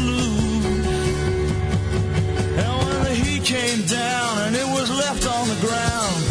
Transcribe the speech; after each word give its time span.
when 2.86 3.02
the 3.04 3.14
heat 3.14 3.44
came 3.44 3.82
down 3.86 4.38
and 4.44 4.56
it 4.56 4.66
was 4.66 4.88
left 4.90 5.26
on 5.26 5.48
the 5.48 5.56
ground, 5.66 6.24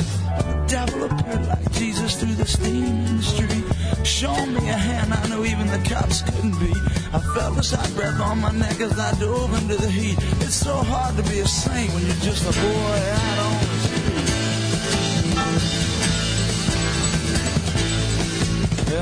the 0.47 0.66
devil 0.67 1.03
appeared 1.03 1.45
like 1.47 1.72
Jesus 1.73 2.19
through 2.19 2.35
the 2.35 2.45
steaming 2.45 3.22
street. 3.22 3.66
Showing 4.03 4.53
me 4.53 4.69
a 4.69 4.73
hand 4.73 5.13
I 5.13 5.28
knew 5.28 5.45
even 5.45 5.67
the 5.67 5.79
cops 5.89 6.22
couldn't 6.22 6.57
beat. 6.59 6.78
I 7.11 7.19
felt 7.35 7.56
the 7.56 7.63
hot 7.75 7.91
breath 7.95 8.19
on 8.22 8.39
my 8.39 8.51
neck 8.51 8.79
as 8.79 8.97
I 8.97 9.13
dove 9.19 9.53
into 9.62 9.75
the 9.75 9.89
heat. 9.89 10.17
It's 10.41 10.56
so 10.56 10.75
hard 10.75 11.17
to 11.17 11.23
be 11.23 11.39
a 11.39 11.47
saint 11.47 11.91
when 11.94 12.06
you're 12.06 12.16
just 12.16 12.44
a 12.44 12.53
boy 12.62 13.00
out 13.12 13.39
on 13.45 13.48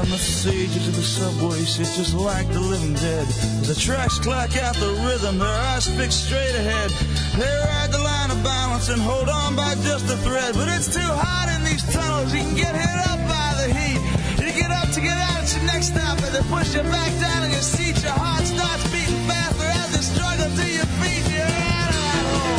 The 0.07 0.17
sages 0.23 0.87
of 0.87 0.95
the 0.95 1.03
subway 1.03 1.59
sit 1.59 1.85
just 1.93 2.15
like 2.15 2.47
the 2.49 2.59
living 2.59 2.93
dead. 2.95 3.27
As 3.61 3.67
the 3.67 3.75
tracks 3.75 4.17
clack 4.17 4.55
out 4.57 4.73
the 4.75 4.89
rhythm, 5.05 5.37
their 5.37 5.57
eyes 5.69 5.85
fixed 5.85 6.25
straight 6.25 6.55
ahead. 6.55 6.89
They 7.35 7.43
ride 7.45 7.91
the 7.91 7.99
line 7.99 8.31
of 8.31 8.41
balance 8.41 8.89
and 8.89 9.01
hold 9.01 9.29
on 9.29 9.55
by 9.55 9.75
just 9.83 10.09
a 10.09 10.17
thread. 10.23 10.55
But 10.55 10.69
it's 10.69 10.87
too 10.89 11.03
hot 11.03 11.51
in 11.53 11.63
these 11.69 11.83
tunnels, 11.93 12.33
you 12.33 12.39
can 12.39 12.55
get 12.55 12.73
hit 12.73 12.99
up 13.11 13.19
by 13.27 13.49
the 13.61 13.67
heat. 13.77 13.99
You 14.41 14.53
get 14.55 14.71
up 14.71 14.89
to 14.95 15.01
get 15.01 15.17
out 15.17 15.43
at 15.43 15.53
your 15.53 15.65
next 15.67 15.93
stop, 15.93 16.17
and 16.23 16.33
they 16.33 16.45
push 16.49 16.73
you 16.73 16.83
back 16.87 17.11
down 17.19 17.43
in 17.43 17.51
your 17.51 17.61
seat. 17.61 18.01
Your 18.01 18.15
heart 18.15 18.47
starts 18.47 18.87
beating 18.89 19.21
faster 19.27 19.69
as 19.69 19.91
you 19.91 20.03
struggle 20.07 20.49
to 20.49 20.65
your 20.65 20.89
feet. 21.03 21.25
You're 21.29 21.45
out 21.45 21.93
of. 21.93 22.57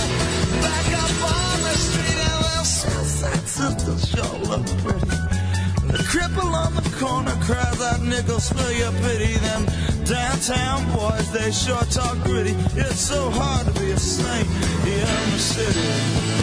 Back 0.62 0.88
up 1.00 1.16
on 1.26 1.56
the 1.64 1.74
street, 1.74 2.18
and 2.22 2.38
well, 2.44 2.64
Southside 2.64 3.46
sisters 3.48 4.04
sure 4.12 4.36
look 4.46 4.62
pretty. 4.84 5.16
The 5.88 6.04
cripple 6.12 6.52
on 6.52 6.74
the 6.76 6.87
corner 6.98 7.36
cries 7.42 7.80
out 7.80 8.00
nickels 8.02 8.50
for 8.50 8.70
your 8.72 8.92
pity. 9.02 9.34
Them 9.38 9.64
downtown 10.04 10.84
boys, 10.92 11.30
they 11.32 11.50
sure 11.52 11.82
talk 11.90 12.16
gritty. 12.24 12.54
It's 12.74 13.00
so 13.00 13.30
hard 13.30 13.66
to 13.66 13.80
be 13.80 13.90
a 13.90 13.98
saint 13.98 14.48
in 14.84 15.30
the 15.32 15.38
city. 15.38 16.37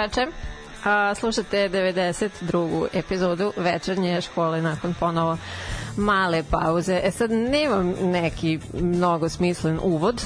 Večer. 0.00 0.28
A, 0.84 1.14
slušate 1.14 1.68
92. 1.68 2.86
epizodu 2.92 3.52
večernje 3.56 4.20
škole 4.20 4.62
nakon 4.62 4.94
ponovo 5.00 5.38
male 5.96 6.42
pauze. 6.50 7.00
E 7.04 7.10
sad 7.10 7.30
nemam 7.30 7.94
neki 8.02 8.58
mnogo 8.72 9.28
smislen 9.28 9.78
uvod, 9.82 10.22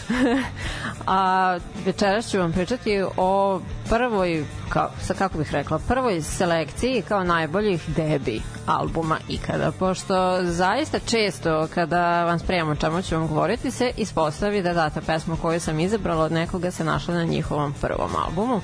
a 1.06 1.58
večeras 1.84 2.30
ću 2.30 2.38
vam 2.38 2.52
pričati 2.52 3.04
o 3.16 3.60
prvoj, 3.88 4.44
ka, 4.68 4.90
sa 5.02 5.14
kako 5.14 5.38
bih 5.38 5.52
rekla, 5.52 5.78
prvoj 5.78 6.22
selekciji 6.22 7.02
kao 7.02 7.24
najboljih 7.24 7.82
debi 7.96 8.42
albuma 8.66 9.18
ikada, 9.28 9.72
pošto 9.78 10.38
zaista 10.42 10.98
često 10.98 11.68
kada 11.74 12.24
vam 12.24 12.38
spremamo 12.38 12.74
čemu 12.74 13.02
ću 13.02 13.16
vam 13.16 13.28
govoriti 13.28 13.70
se 13.70 13.92
ispostavi 13.96 14.62
da 14.62 14.74
data 14.74 15.00
pesma 15.00 15.36
koju 15.42 15.60
sam 15.60 15.80
izabrala 15.80 16.24
od 16.24 16.32
nekoga 16.32 16.70
se 16.70 16.84
našla 16.84 17.14
na 17.14 17.24
njihovom 17.24 17.74
prvom 17.80 18.10
albumu 18.26 18.60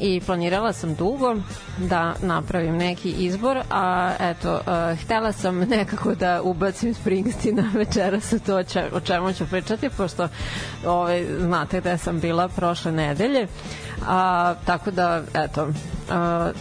i 0.00 0.20
planirala 0.26 0.72
sam 0.72 0.94
dugo 0.94 1.36
da 1.78 2.14
napravim 2.22 2.76
neki 2.76 3.10
izbor, 3.10 3.58
a 3.70 4.12
eto, 4.20 4.54
uh, 4.54 4.98
htela 5.00 5.32
sam 5.32 5.58
nekako 5.76 6.14
da 6.14 6.42
ubacim 6.42 6.94
Springsteena 6.94 7.70
večeras 7.74 8.32
u 8.32 8.38
to 8.38 8.62
če, 8.62 8.84
o 8.92 9.00
čemu 9.00 9.32
ću 9.32 9.46
pričati, 9.46 9.90
pošto 9.90 10.28
ovaj, 10.86 11.26
znate 11.38 11.80
da 11.80 11.98
sam 11.98 12.20
bila 12.20 12.48
prošle 12.48 12.92
nedelje, 12.92 13.46
a, 14.06 14.54
tako 14.64 14.90
da, 14.90 15.22
eto, 15.34 15.64
uh, 15.64 15.72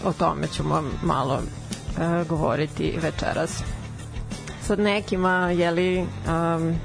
o 0.06 0.14
tome 0.14 0.48
ćemo 0.48 0.84
malo 1.04 1.34
uh, 1.36 2.28
govoriti 2.28 3.00
večeras. 3.02 3.64
Sad 4.62 4.80
nekima, 4.80 5.52
jeli, 5.52 6.00
um, 6.00 6.76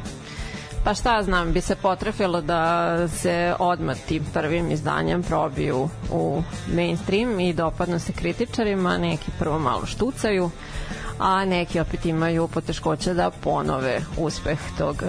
pa 0.84 0.94
šta 0.94 1.22
znam, 1.22 1.52
bi 1.52 1.60
se 1.60 1.76
potrefilo 1.76 2.40
da 2.40 3.08
se 3.08 3.54
odmah 3.58 3.96
tim 4.08 4.24
prvim 4.32 4.70
izdanjem 4.70 5.22
probiju 5.22 5.88
u 6.12 6.42
mainstream 6.74 7.40
i 7.40 7.52
dopadnu 7.52 7.98
se 7.98 8.12
kritičarima, 8.12 8.98
neki 8.98 9.30
prvo 9.38 9.58
malo 9.58 9.86
štucaju, 9.86 10.50
a 11.18 11.44
neki 11.44 11.80
opet 11.80 12.06
imaju 12.06 12.48
poteškoće 12.48 13.14
da 13.14 13.30
ponove 13.30 14.00
uspeh 14.18 14.58
tog 14.78 15.02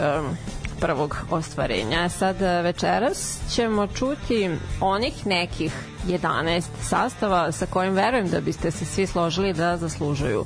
prvog 0.80 1.18
ostvarenja. 1.32 2.10
Sad 2.10 2.42
večeras 2.42 3.40
ćemo 3.50 3.88
čuti 3.88 4.50
onih 4.82 5.28
nekih 5.28 5.74
11 6.08 6.64
sastava 6.82 7.52
sa 7.52 7.66
kojim 7.66 7.94
verujem 7.94 8.28
da 8.28 8.42
biste 8.42 8.72
se 8.72 8.86
svi 8.86 9.08
složili 9.08 9.54
da 9.54 9.78
zaslužuju 9.78 10.46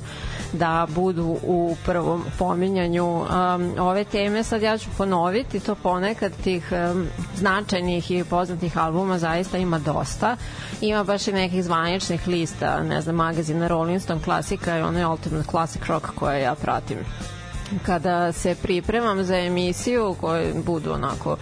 da 0.52 0.86
budu 0.94 1.38
u 1.42 1.76
prvom 1.84 2.24
pominjanju 2.38 3.06
um, 3.06 3.26
ove 3.78 4.04
teme. 4.04 4.42
Sad 4.42 4.62
ja 4.62 4.78
ću 4.78 4.90
ponoviti 4.98 5.60
to 5.60 5.74
ponekad 5.74 6.32
tih 6.44 6.72
um, 6.72 7.06
značajnih 7.36 8.10
i 8.10 8.24
poznatih 8.24 8.78
albuma 8.78 9.18
zaista 9.18 9.58
ima 9.58 9.78
dosta. 9.78 10.36
Ima 10.80 11.04
baš 11.04 11.28
i 11.28 11.32
nekih 11.32 11.64
zvaničnih 11.64 12.28
lista, 12.28 12.82
ne 12.82 13.00
znam, 13.00 13.14
magazina 13.14 13.68
Rolling 13.68 14.02
Stone 14.02 14.22
klasika 14.22 14.78
i 14.78 14.82
onaj 14.82 15.04
Ultimate 15.04 15.48
Classic 15.50 15.82
Rock 15.86 16.06
koje 16.14 16.40
ja 16.40 16.54
pratim 16.54 16.98
kada 17.86 18.32
se 18.32 18.54
pripremam 18.62 19.24
za 19.24 19.36
emisiju 19.36 20.16
koje 20.20 20.54
budu 20.66 20.92
onako 20.92 21.36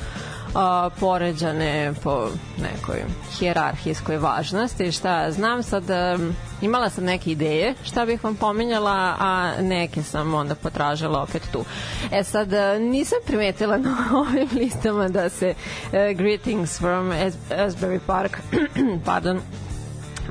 a, 0.54 0.90
poređane 1.00 1.94
po 2.02 2.28
nekoj 2.62 3.04
hijerarhijskoj 3.38 4.16
važnosti, 4.18 4.92
šta 4.92 5.30
znam 5.30 5.62
sad 5.62 5.90
a, 5.90 6.18
imala 6.60 6.90
sam 6.90 7.04
neke 7.04 7.30
ideje 7.30 7.74
šta 7.84 8.06
bih 8.06 8.24
vam 8.24 8.36
pominjala, 8.36 9.16
a 9.20 9.52
neke 9.60 10.02
sam 10.02 10.34
onda 10.34 10.54
potražila 10.54 11.22
opet 11.22 11.42
tu. 11.52 11.64
E 12.12 12.24
sad, 12.24 12.48
nisam 12.80 13.18
primetila 13.26 13.78
na 13.88 13.96
ovim 14.12 14.48
listama 14.52 15.08
da 15.08 15.28
se 15.28 15.54
uh, 15.86 15.92
Greetings 16.16 16.78
from 16.78 17.12
As 17.12 17.34
Asbury 17.50 18.00
Park 18.06 18.38
pardon, 19.06 19.40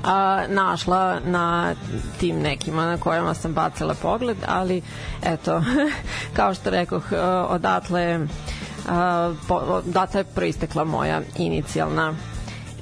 a, 0.04 0.44
našla 0.48 1.20
na 1.25 1.75
tim 2.20 2.40
nekima 2.40 2.86
na 2.86 2.98
kojima 2.98 3.34
sam 3.34 3.54
bacila 3.54 3.94
pogled, 4.02 4.38
ali 4.48 4.81
eto, 5.24 5.64
kao 6.36 6.54
što 6.54 6.70
rekoh, 6.70 7.04
odatle 7.48 8.20
odatle 9.50 10.20
je 10.20 10.24
proistekla 10.24 10.84
moja 10.84 11.22
inicijalna 11.38 12.14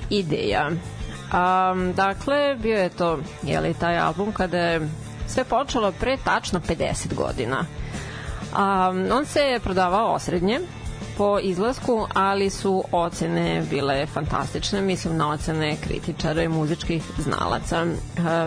ideja. 0.09 0.67
Um, 0.67 1.93
dakle, 1.93 2.55
bio 2.55 2.77
je 2.77 2.89
to 2.89 3.19
jeli, 3.43 3.73
taj 3.73 3.97
album 3.97 4.31
kada 4.31 4.57
je 4.57 4.89
sve 5.27 5.43
počelo 5.43 5.91
pre 5.91 6.17
tačno 6.23 6.59
50 6.59 7.13
godina. 7.15 7.59
Um, 7.59 9.11
on 9.11 9.25
se 9.25 9.59
prodavao 9.63 10.13
osrednje, 10.13 10.59
po 11.17 11.39
izlasku, 11.39 12.07
ali 12.13 12.49
su 12.49 12.83
ocene 12.91 13.63
bile 13.69 14.05
fantastične, 14.05 14.81
mislim 14.81 15.17
na 15.17 15.31
ocene 15.31 15.77
kritičara 15.83 16.43
i 16.43 16.47
muzičkih 16.47 17.03
znalaca. 17.17 17.85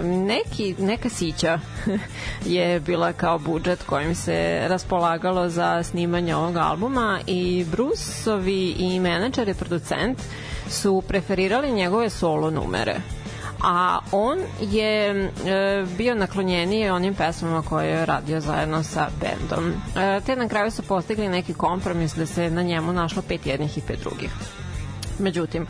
Neki, 0.02 0.74
neka 0.78 1.08
sića 1.08 1.58
je 2.56 2.80
bila 2.80 3.12
kao 3.12 3.38
budžet 3.38 3.82
kojim 3.82 4.14
se 4.14 4.64
raspolagalo 4.68 5.48
za 5.48 5.82
snimanje 5.82 6.36
ovog 6.36 6.56
albuma 6.56 7.20
i 7.26 7.64
Bruceovi 7.70 8.74
i 8.78 9.00
menadžer 9.00 9.48
i 9.48 9.54
producent 9.54 10.18
su 10.68 11.02
preferirali 11.08 11.72
njegove 11.72 12.10
solo 12.10 12.50
numere 12.50 13.00
a 13.64 13.98
on 14.12 14.38
je 14.60 15.10
e, 15.10 15.28
bio 15.98 16.14
naklonjeniji 16.14 16.90
onim 16.90 17.14
pesmama 17.14 17.62
koje 17.62 17.88
je 17.88 18.06
radio 18.06 18.40
zajedno 18.40 18.82
sa 18.82 19.08
bendom. 19.20 19.72
E, 19.96 20.20
te 20.20 20.36
na 20.36 20.48
kraju 20.48 20.70
su 20.70 20.82
postigli 20.82 21.28
neki 21.28 21.54
kompromis 21.54 22.14
da 22.14 22.26
se 22.26 22.50
na 22.50 22.62
njemu 22.62 22.92
našlo 22.92 23.22
pet 23.28 23.46
jednih 23.46 23.78
i 23.78 23.80
pet 23.80 24.00
drugih. 24.00 24.30
Međutim, 25.18 25.66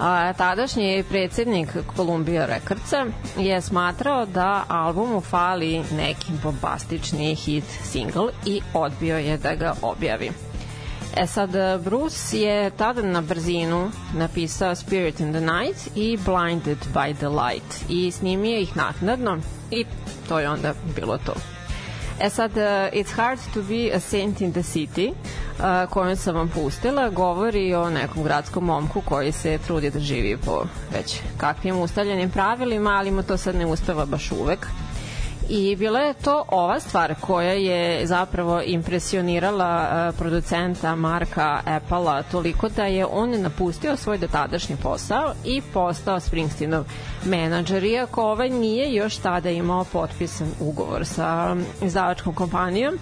a, 0.00 0.32
tadašnji 0.32 1.04
predsednik 1.08 1.68
Columbia 1.96 2.46
Recordsa 2.46 3.06
je 3.38 3.60
smatrao 3.60 4.26
da 4.26 4.64
albumu 4.68 5.20
fali 5.20 5.82
neki 5.96 6.32
bombastični 6.42 7.34
hit 7.34 7.64
single 7.82 8.32
i 8.46 8.60
odbio 8.74 9.18
je 9.18 9.36
da 9.36 9.54
ga 9.54 9.74
objavi. 9.82 10.49
E 11.16 11.26
sad, 11.26 11.50
Bruce 11.84 12.38
je 12.38 12.70
tada 12.70 13.02
na 13.02 13.20
brzinu 13.20 13.90
napisao 14.14 14.74
Spirit 14.74 15.20
in 15.20 15.32
the 15.32 15.40
Night 15.40 15.96
i 15.96 16.18
Blinded 16.24 16.78
by 16.94 17.14
the 17.14 17.28
Light 17.28 17.84
i 17.88 18.10
snimio 18.10 18.58
ih 18.58 18.76
naknadno 18.76 19.38
i 19.70 19.84
to 20.28 20.38
je 20.38 20.50
onda 20.50 20.74
bilo 20.96 21.18
to. 21.18 21.34
E 22.20 22.30
sad, 22.30 22.50
uh, 22.50 22.56
It's 22.92 23.12
Hard 23.16 23.38
to 23.54 23.62
be 23.62 23.96
a 23.96 24.00
Saint 24.00 24.40
in 24.40 24.52
the 24.52 24.62
City, 24.62 25.08
uh, 25.08 25.90
koju 25.90 26.16
sam 26.16 26.34
vam 26.34 26.48
pustila, 26.48 27.08
govori 27.10 27.74
o 27.74 27.90
nekom 27.90 28.22
gradskom 28.22 28.64
momku 28.64 29.00
koji 29.00 29.32
se 29.32 29.58
trudi 29.66 29.90
da 29.90 30.00
živi 30.00 30.36
po 30.36 30.64
već 30.92 31.20
kakvim 31.36 31.78
ustaljenim 31.78 32.30
pravilima, 32.30 32.90
ali 32.90 33.10
mu 33.10 33.22
to 33.22 33.36
sad 33.36 33.54
ne 33.54 33.66
ustava 33.66 34.06
baš 34.06 34.32
uvek. 34.32 34.66
Uh, 34.66 34.89
i 35.50 35.76
bila 35.76 36.00
je 36.00 36.14
to 36.14 36.44
ova 36.48 36.80
stvar 36.80 37.14
koja 37.20 37.52
je 37.52 38.06
zapravo 38.06 38.62
impresionirala 38.62 39.88
uh, 40.08 40.18
producenta 40.18 40.94
Marka 40.94 41.60
Apple-a 41.66 42.22
toliko 42.22 42.68
da 42.68 42.84
je 42.84 43.06
on 43.06 43.30
napustio 43.30 43.96
svoj 43.96 44.18
dotadašnji 44.18 44.76
posao 44.82 45.32
i 45.44 45.62
postao 45.72 46.20
Springsteenov 46.20 46.84
menadžer, 47.24 47.84
iako 47.84 48.22
ovaj 48.22 48.48
nije 48.50 48.94
još 48.94 49.16
tada 49.16 49.50
imao 49.50 49.84
potpisan 49.84 50.48
ugovor 50.60 51.06
sa 51.06 51.56
izdavačkom 51.82 52.34
kompanijom. 52.34 52.98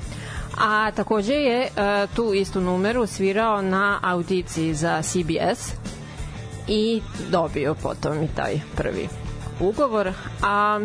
A 0.60 0.90
takođe 0.90 1.34
je 1.34 1.62
uh, 1.66 2.14
tu 2.16 2.34
istu 2.34 2.60
numeru 2.60 3.06
svirao 3.06 3.62
na 3.62 3.98
audiciji 4.02 4.74
za 4.74 5.02
CBS 5.02 5.72
i 6.68 7.02
dobio 7.30 7.74
potom 7.74 8.22
i 8.22 8.28
taj 8.28 8.60
prvi 8.76 9.08
ugovor. 9.60 10.12
A 10.42 10.80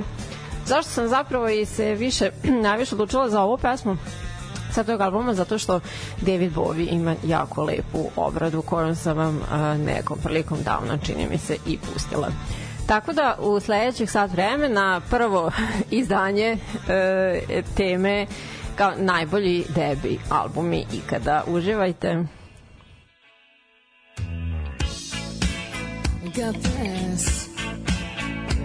zašto 0.65 0.92
sam 0.92 1.07
zapravo 1.07 1.50
i 1.50 1.65
se 1.65 1.95
više 1.95 2.31
najviše 2.68 2.95
odlučila 2.95 3.30
za 3.30 3.42
ovu 3.42 3.57
pesmu 3.57 3.98
sa 4.74 4.83
tog 4.83 5.01
albuma 5.01 5.33
zato 5.33 5.57
što 5.57 5.80
David 6.21 6.54
Bowie 6.56 6.88
ima 6.92 7.15
jako 7.24 7.63
lepu 7.63 8.10
obradu 8.15 8.62
kojom 8.62 8.95
sam 8.95 9.18
vam 9.18 9.42
nekom 9.86 10.18
prilikom 10.24 10.57
davno 10.63 10.98
čini 10.98 11.27
mi 11.30 11.38
se 11.38 11.57
i 11.68 11.77
pustila. 11.77 12.27
Tako 12.88 13.13
da 13.13 13.38
u 13.39 13.60
sledećih 13.60 14.12
sat 14.12 14.31
vremena 14.31 15.01
prvo 15.10 15.51
izdanje 15.92 16.57
e, 16.89 17.62
teme 17.77 18.27
kao 18.75 18.92
najbolji 18.98 19.65
debi 19.75 20.19
albumi 20.30 20.86
ikada. 20.94 21.44
Uživajte. 21.48 22.24
Got 26.24 26.56
this 26.63 27.50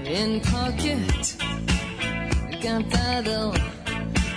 in 0.07 0.41
pocket 0.41 1.48
cantado. 2.61 3.53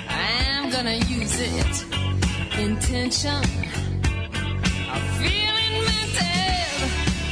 I'm 0.07 0.69
gonna 0.69 0.95
use 0.95 1.39
it. 1.39 1.85
Intention 2.59 3.44
of 4.94 5.01
feeling. 5.19 5.51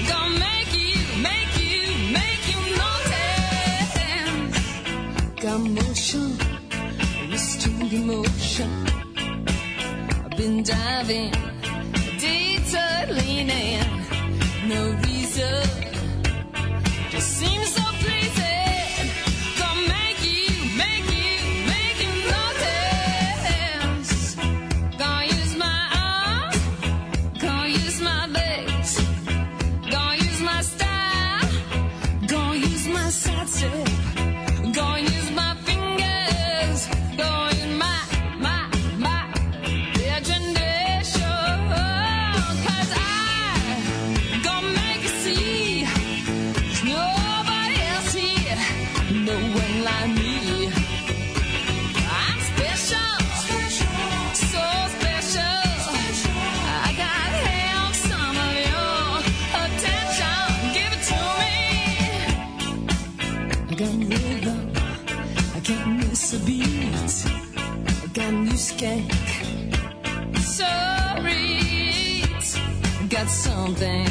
Gonna 0.07 0.39
make 0.39 0.71
you, 0.73 0.97
make 1.21 1.53
you, 1.59 1.79
make 2.17 2.43
you 2.51 2.59
notice. 2.81 3.95
Got 5.41 5.59
motion, 5.59 6.37
restrained 7.31 7.93
emotion. 7.93 8.71
I've 10.25 10.35
been 10.37 10.63
diving, 10.63 11.33
something. 73.75 74.08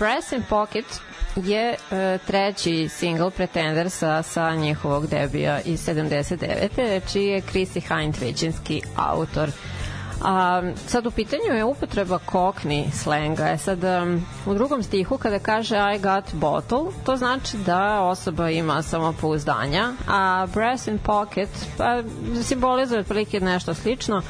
Brass 0.00 0.32
in 0.32 0.42
Pocket 0.42 0.84
je 1.36 1.74
e, 1.90 2.18
treći 2.26 2.88
single 2.88 3.30
Pretendersa 3.30 4.22
sa 4.22 4.54
njihovog 4.54 5.06
debija 5.06 5.60
iz 5.60 5.86
79. 5.86 7.00
čiji 7.12 7.26
je 7.26 7.42
Chrissy 7.42 7.80
Hind 7.88 8.16
većinski 8.20 8.82
autor. 8.96 9.50
A, 10.22 10.62
sad 10.86 11.06
u 11.06 11.10
pitanju 11.10 11.54
je 11.56 11.64
upotreba 11.64 12.18
kokni 12.18 12.90
slenga. 12.92 13.48
E 13.48 13.58
sad, 13.58 13.84
um, 13.84 14.26
u 14.46 14.54
drugom 14.54 14.82
stihu 14.82 15.18
kada 15.18 15.38
kaže 15.38 15.76
I 15.96 15.98
got 15.98 16.34
bottle, 16.34 16.92
to 17.04 17.16
znači 17.16 17.56
da 17.56 18.00
osoba 18.00 18.50
ima 18.50 18.82
samopouzdanja, 18.82 19.92
a 20.08 20.46
brass 20.54 20.86
in 20.86 20.98
pocket 20.98 21.48
pa, 21.78 22.02
simbolizuje 22.42 23.00
otprilike 23.00 23.40
nešto 23.40 23.74
slično, 23.74 24.22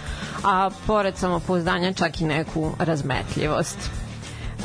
a 0.44 0.70
pored 0.86 1.16
samopouzdanja 1.16 1.92
čak 1.92 2.20
i 2.20 2.24
neku 2.24 2.72
razmetljivost. 2.78 3.99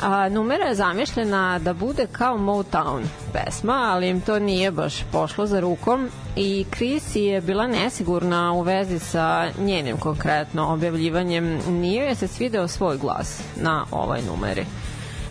A, 0.02 0.28
numera 0.28 0.64
je 0.64 0.74
zamišljena 0.74 1.58
da 1.58 1.72
bude 1.72 2.06
kao 2.12 2.38
Motown 2.38 3.04
pesma, 3.32 3.90
ali 3.92 4.08
im 4.08 4.20
to 4.20 4.38
nije 4.38 4.70
baš 4.70 5.04
pošlo 5.12 5.46
za 5.46 5.60
rukom 5.60 6.08
i 6.36 6.64
Chrissy 6.70 7.18
je 7.18 7.40
bila 7.40 7.66
nesigurna 7.66 8.52
u 8.52 8.62
vezi 8.62 8.98
sa 8.98 9.48
njenim 9.58 9.96
konkretno 9.96 10.72
objavljivanjem. 10.72 11.58
Nije 11.68 12.04
je 12.04 12.14
se 12.14 12.28
svideo 12.28 12.68
svoj 12.68 12.98
glas 12.98 13.40
na 13.56 13.84
ovoj 13.90 14.22
numeri. 14.22 14.66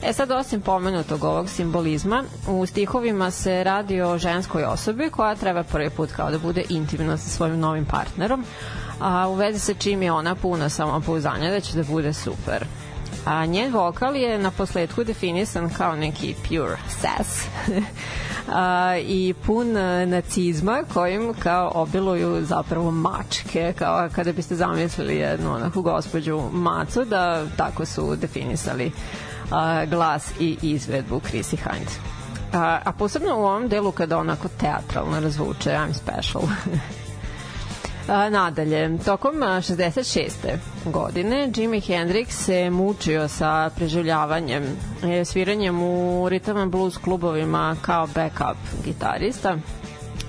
E 0.03 0.13
sad, 0.13 0.31
osim 0.31 0.61
pomenutog 0.61 1.23
ovog 1.23 1.49
simbolizma, 1.49 2.23
u 2.47 2.65
stihovima 2.65 3.31
se 3.31 3.63
radi 3.63 4.01
o 4.01 4.17
ženskoj 4.17 4.63
osobi 4.63 5.09
koja 5.09 5.35
treba 5.35 5.63
prvi 5.63 5.89
put 5.89 6.11
kao 6.11 6.31
da 6.31 6.39
bude 6.39 6.63
intimna 6.69 7.17
sa 7.17 7.29
svojim 7.29 7.59
novim 7.59 7.85
partnerom, 7.85 8.45
a 8.99 9.27
u 9.29 9.33
vezi 9.33 9.59
sa 9.59 9.73
čim 9.73 10.01
je 10.01 10.11
ona 10.11 10.35
puna 10.35 10.69
samopouzdanja 10.69 11.51
da 11.51 11.59
će 11.59 11.77
da 11.77 11.83
bude 11.83 12.13
super 12.13 12.65
a 13.25 13.45
njen 13.45 13.73
vokal 13.73 14.15
je 14.15 14.37
na 14.37 14.51
posledku 14.51 15.03
definisan 15.03 15.69
kao 15.69 15.95
neki 15.95 16.35
pure 16.47 16.77
sass. 17.01 17.47
A, 18.53 18.97
i 18.97 19.33
pun 19.45 19.77
a, 19.77 20.05
nacizma 20.05 20.83
kojim 20.93 21.33
kao 21.39 21.71
obiluju 21.75 22.45
zapravo 22.45 22.91
mačke 22.91 23.73
kao 23.77 24.09
kada 24.11 24.31
biste 24.31 24.55
zamislili 24.55 25.15
jednu 25.15 25.53
onako 25.53 25.81
gospođu 25.81 26.41
macu 26.51 27.05
da 27.05 27.45
tako 27.57 27.85
su 27.85 28.15
definisali 28.15 28.91
a, 29.51 29.85
glas 29.85 30.31
i 30.39 30.57
izvedbu 30.61 31.19
Chrissy 31.19 31.57
Hind 31.57 31.89
a, 32.53 32.79
a 32.85 32.91
posebno 32.91 33.37
u 33.37 33.45
ovom 33.45 33.67
delu 33.67 33.91
kada 33.91 34.17
onako 34.17 34.47
teatralno 34.47 35.19
razvuče 35.19 35.69
I'm 35.69 35.93
special 35.93 36.43
nadalje, 38.07 38.97
tokom 39.05 39.43
a, 39.43 39.61
66. 39.61 40.29
godine 40.85 41.51
Jimi 41.55 41.81
Hendrix 41.81 42.29
se 42.29 42.69
mučio 42.69 43.27
sa 43.27 43.69
preživljavanjem, 43.75 44.63
e, 45.03 45.25
sviranjem 45.25 45.83
u 45.83 46.27
rhythm 46.29 46.61
and 46.61 46.71
blues 46.71 46.97
klubovima 46.97 47.75
kao 47.81 48.07
backup 48.07 48.57
gitarista 48.85 49.57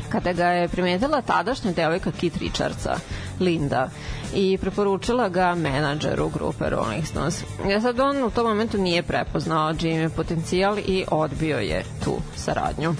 kada 0.09 0.33
ga 0.33 0.47
je 0.47 0.69
primetila 0.69 1.23
tadašnja 1.23 1.73
devojka 1.73 2.13
Kit 2.13 2.37
Richardsa, 2.37 2.97
Linda, 3.41 3.89
i 4.35 4.59
preporučila 4.59 5.29
ga 5.29 5.55
menadžeru 5.55 6.29
grupe 6.29 6.71
Rolling 6.71 7.07
Stones. 7.07 7.45
Ja 7.69 7.81
sad 7.81 8.01
on 8.01 8.25
u 8.25 8.31
tom 8.31 8.47
momentu 8.47 8.79
nije 8.79 9.03
prepoznao 9.03 9.73
Jimmy 9.73 10.09
potencijal 10.09 10.79
i 10.79 11.05
odbio 11.11 11.59
je 11.59 11.85
tu 12.05 12.17
saradnju. 12.37 12.95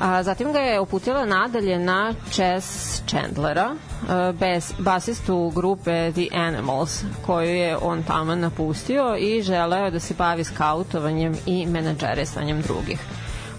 A, 0.00 0.22
zatim 0.22 0.52
ga 0.52 0.58
je 0.58 0.80
uputila 0.80 1.24
nadalje 1.24 1.78
na 1.78 2.14
Chess 2.30 3.02
Chandlera, 3.10 3.74
a, 4.08 4.32
bez, 4.32 4.72
basistu 4.78 5.52
grupe 5.54 6.12
The 6.12 6.28
Animals, 6.32 7.02
koju 7.26 7.54
je 7.54 7.76
on 7.76 8.02
tamo 8.02 8.34
napustio 8.34 9.16
i 9.16 9.42
želeo 9.42 9.90
da 9.90 10.00
se 10.00 10.14
bavi 10.14 10.44
skautovanjem 10.44 11.36
i 11.46 11.66
menadžerisanjem 11.66 12.62
drugih 12.62 13.00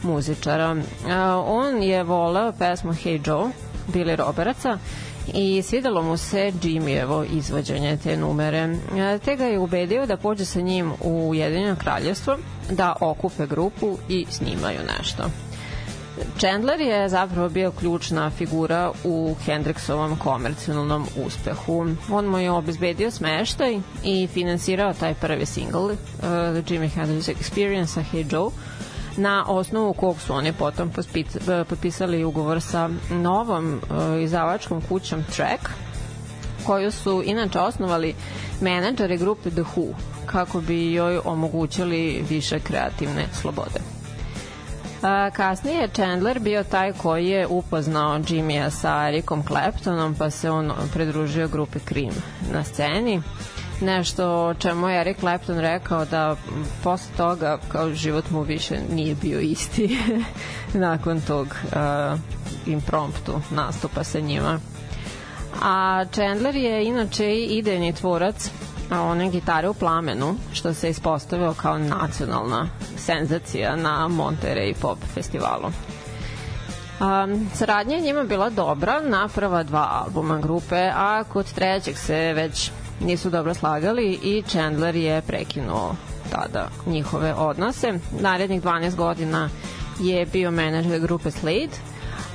muzičara. 0.04 0.76
A, 1.10 1.44
on 1.48 1.84
je 1.84 2.04
voleo 2.04 2.52
pesmu 2.52 2.94
Hey 2.94 3.28
Joe, 3.28 3.52
Billy 3.94 4.16
Robertsa, 4.16 4.78
i 5.34 5.62
svidelo 5.62 6.02
mu 6.02 6.18
se 6.18 6.52
Jimmyevo 6.62 7.26
izvođenje 7.32 7.98
te 7.98 8.18
numere. 8.18 8.78
E, 8.98 9.20
Te 9.26 9.36
ga 9.36 9.46
je 9.46 9.60
ubedio 9.60 10.06
da 10.06 10.18
pođe 10.18 10.46
sa 10.46 10.62
njim 10.62 10.92
u 11.02 11.30
Ujedinjeno 11.30 11.76
kraljevstvo, 11.76 12.38
da 12.72 12.96
okupe 13.02 13.48
grupu 13.48 13.98
i 14.10 14.26
snimaju 14.30 14.80
nešto. 14.98 15.24
Chandler 16.38 16.80
je 16.82 17.10
zapravo 17.10 17.50
bio 17.50 17.72
ključna 17.72 18.30
figura 18.30 18.92
u 19.04 19.36
Hendrixovom 19.46 20.18
komercijalnom 20.18 21.06
uspehu. 21.26 21.86
On 22.12 22.26
mu 22.26 22.38
je 22.38 22.52
obezbedio 22.52 23.12
smeštaj 23.12 23.80
i 24.04 24.28
finansirao 24.28 24.94
taj 24.94 25.14
prvi 25.14 25.46
single 25.46 25.82
uh, 25.82 25.94
The 26.64 26.74
Jimi 26.74 26.90
Hendrix 26.90 27.34
Experience 27.34 27.86
sa 27.86 28.02
Hey 28.14 28.34
Joe 28.34 28.52
na 29.18 29.46
osnovu 29.48 29.94
kog 29.94 30.22
su 30.22 30.34
oni 30.34 30.54
potom 30.54 30.92
pospit- 30.92 31.64
potpisali 31.66 32.24
ugovor 32.24 32.62
sa 32.62 32.90
novom 33.12 33.74
uh, 33.74 34.24
izdavačkom 34.24 34.82
kućom 34.82 35.24
Track 35.24 35.70
koju 36.66 36.92
su 36.92 37.24
inače 37.26 37.60
osnovali 37.60 38.16
menadžeri 38.62 39.18
grupe 39.18 39.50
The 39.50 39.64
Who 39.76 39.94
kako 40.26 40.62
bi 40.62 40.94
joj 40.94 41.20
omogućili 41.26 42.24
više 42.30 42.60
kreativne 42.60 43.26
slobode. 43.42 43.99
Kasnije 45.34 45.82
je 45.82 45.88
Chandler 45.88 46.40
bio 46.40 46.64
taj 46.64 46.94
koji 46.94 47.28
je 47.28 47.48
upoznao 47.48 48.20
Jimmya 48.28 48.70
sa 48.70 49.08
Ericom 49.08 49.44
Claptonom, 49.48 50.16
pa 50.16 50.30
se 50.30 50.52
on 50.52 50.72
pridružio 50.94 51.48
grupi 51.48 51.80
Cream 51.80 52.14
na 52.54 52.64
sceni. 52.64 53.22
Nešto 53.82 54.46
o 54.46 54.54
čemu 54.54 54.90
je 54.90 55.02
Eric 55.02 55.20
Clapton 55.20 55.58
rekao 55.58 56.06
da 56.06 56.36
posle 56.84 57.18
toga 57.18 57.58
kao 57.72 57.94
život 57.94 58.30
mu 58.30 58.42
više 58.42 58.76
nije 58.92 59.16
bio 59.16 59.40
isti 59.40 59.98
nakon 60.74 61.22
tog 61.22 61.48
uh, 61.48 62.20
impromptu 62.66 63.42
nastupa 63.52 64.04
sa 64.04 64.20
njima. 64.20 64.60
A 65.62 66.06
Chandler 66.12 66.56
je 66.56 66.86
inače 66.86 67.26
i 67.26 67.46
idejni 67.46 67.94
tvorac 67.94 68.52
a, 68.90 69.02
one 69.02 69.30
gitare 69.30 69.70
u 69.70 69.74
plamenu, 69.74 70.36
što 70.54 70.74
se 70.74 70.90
ispostavio 70.90 71.54
kao 71.54 71.78
nacionalna 71.78 72.70
senzacija 72.98 73.76
na 73.76 74.08
Monterey 74.10 74.74
Pop 74.82 74.98
festivalu. 75.14 75.72
Um, 77.00 77.50
saradnja 77.54 77.96
je 77.96 78.02
njima 78.02 78.24
bila 78.24 78.50
dobra 78.50 79.02
na 79.02 79.28
prva 79.28 79.64
dva 79.64 80.04
albuma 80.06 80.38
grupe, 80.38 80.92
a 80.96 81.24
kod 81.24 81.54
trećeg 81.54 81.98
se 81.98 82.34
već 82.34 82.72
nisu 83.00 83.30
dobro 83.30 83.54
slagali 83.54 84.20
i 84.24 84.44
Chandler 84.48 84.96
je 84.96 85.22
prekinuo 85.22 85.96
tada 86.32 86.68
njihove 86.86 87.34
odnose. 87.34 87.94
Narednih 88.20 88.64
12 88.64 88.96
godina 88.96 89.50
je 90.00 90.26
bio 90.26 90.52
menadžer 90.52 91.00
grupe 91.00 91.32
Slade, 91.32 91.78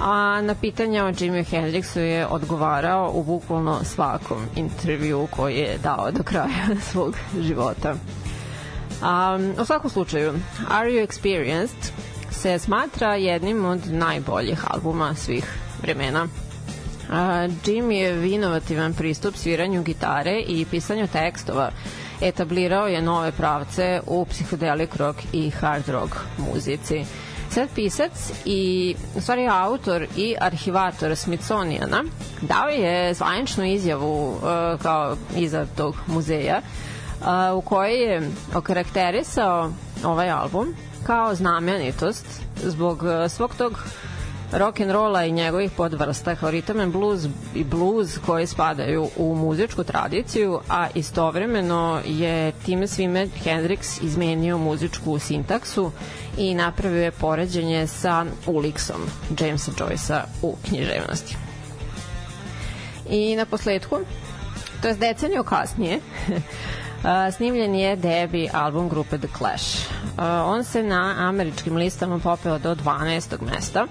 a 0.00 0.40
na 0.42 0.54
pitanja 0.54 1.04
o 1.04 1.12
Jimi 1.18 1.44
Hendrixu 1.44 2.00
je 2.00 2.26
odgovarao 2.26 3.10
u 3.14 3.22
bukvalno 3.22 3.84
svakom 3.84 4.46
intervju 4.56 5.28
koji 5.30 5.56
je 5.56 5.78
dao 5.82 6.10
do 6.10 6.22
kraja 6.22 6.66
svog 6.90 7.16
života. 7.40 7.94
Um, 9.02 9.54
u 9.60 9.64
svakom 9.64 9.90
slučaju, 9.90 10.34
Are 10.68 10.90
You 10.90 11.06
Experienced 11.06 11.90
se 12.30 12.58
smatra 12.58 13.14
jednim 13.14 13.64
od 13.64 13.80
najboljih 13.92 14.64
albuma 14.70 15.14
svih 15.14 15.58
vremena. 15.82 16.28
A, 17.10 17.48
Jim 17.66 17.90
je 17.90 18.34
inovativan 18.34 18.94
pristup 18.94 19.36
sviranju 19.36 19.82
gitare 19.82 20.40
i 20.40 20.66
pisanju 20.70 21.06
tekstova 21.06 21.70
etablirao 22.20 22.86
je 22.86 23.02
nove 23.02 23.32
pravce 23.32 24.00
u 24.06 24.26
psihodelik 24.26 24.96
rock 24.96 25.18
i 25.32 25.50
hard 25.50 25.88
rock 25.88 26.16
muzici. 26.38 27.04
Sad 27.54 27.68
pisac 27.74 28.12
i 28.44 28.94
u 29.16 29.20
stvari 29.20 29.48
autor 29.48 30.06
i 30.16 30.34
arhivator 30.40 31.16
Smithsoniana 31.16 32.04
dao 32.40 32.68
je 32.68 33.14
zvaničnu 33.14 33.64
izjavu 33.64 34.28
uh, 34.28 34.40
kao 34.82 35.16
iza 35.36 35.66
tog 35.76 35.96
muzeja 36.06 36.60
uh, 37.20 37.58
u 37.58 37.60
kojoj 37.60 37.94
je 37.94 38.30
okarakterisao 38.54 39.72
ovaj 40.04 40.30
album 40.30 40.74
kao 41.06 41.34
znamenitost 41.34 42.26
zbog 42.64 43.02
uh, 43.02 43.30
svog 43.30 43.54
tog 43.58 43.72
rock 44.54 44.80
and 44.80 44.90
rolla 44.90 45.24
i 45.24 45.32
njegovih 45.32 45.70
podvrsta 45.70 46.36
kao 46.36 46.50
rhythm 46.50 46.82
and 46.82 46.92
blues 46.92 47.24
i 47.54 47.64
blues 47.64 48.18
koji 48.26 48.46
spadaju 48.46 49.08
u 49.16 49.34
muzičku 49.34 49.84
tradiciju, 49.84 50.60
a 50.68 50.86
istovremeno 50.94 52.00
je 52.06 52.52
time 52.52 52.86
svime 52.86 53.28
Hendrix 53.44 54.04
izmenio 54.04 54.58
muzičku 54.58 55.18
sintaksu 55.18 55.90
i 56.38 56.54
napravio 56.54 57.02
je 57.02 57.10
poređenje 57.10 57.86
sa 57.86 58.24
Ulixom 58.46 59.00
Jamesa 59.40 59.72
Joyce'a 59.72 60.22
u 60.42 60.56
književnosti. 60.68 61.36
I 63.10 63.36
na 63.36 63.46
posledku, 63.46 63.98
to 64.82 64.88
je 64.88 64.94
deceniju 64.94 65.44
kasnije, 65.44 66.00
snimljen 67.32 67.74
je 67.74 67.96
debi 67.96 68.48
album 68.52 68.88
grupe 68.88 69.18
The 69.18 69.28
Clash. 69.38 69.88
On 70.44 70.64
se 70.64 70.82
na 70.82 71.14
američkim 71.18 71.76
listama 71.76 72.18
popeo 72.18 72.58
do 72.58 72.74
12. 72.74 73.42
mesta, 73.52 73.86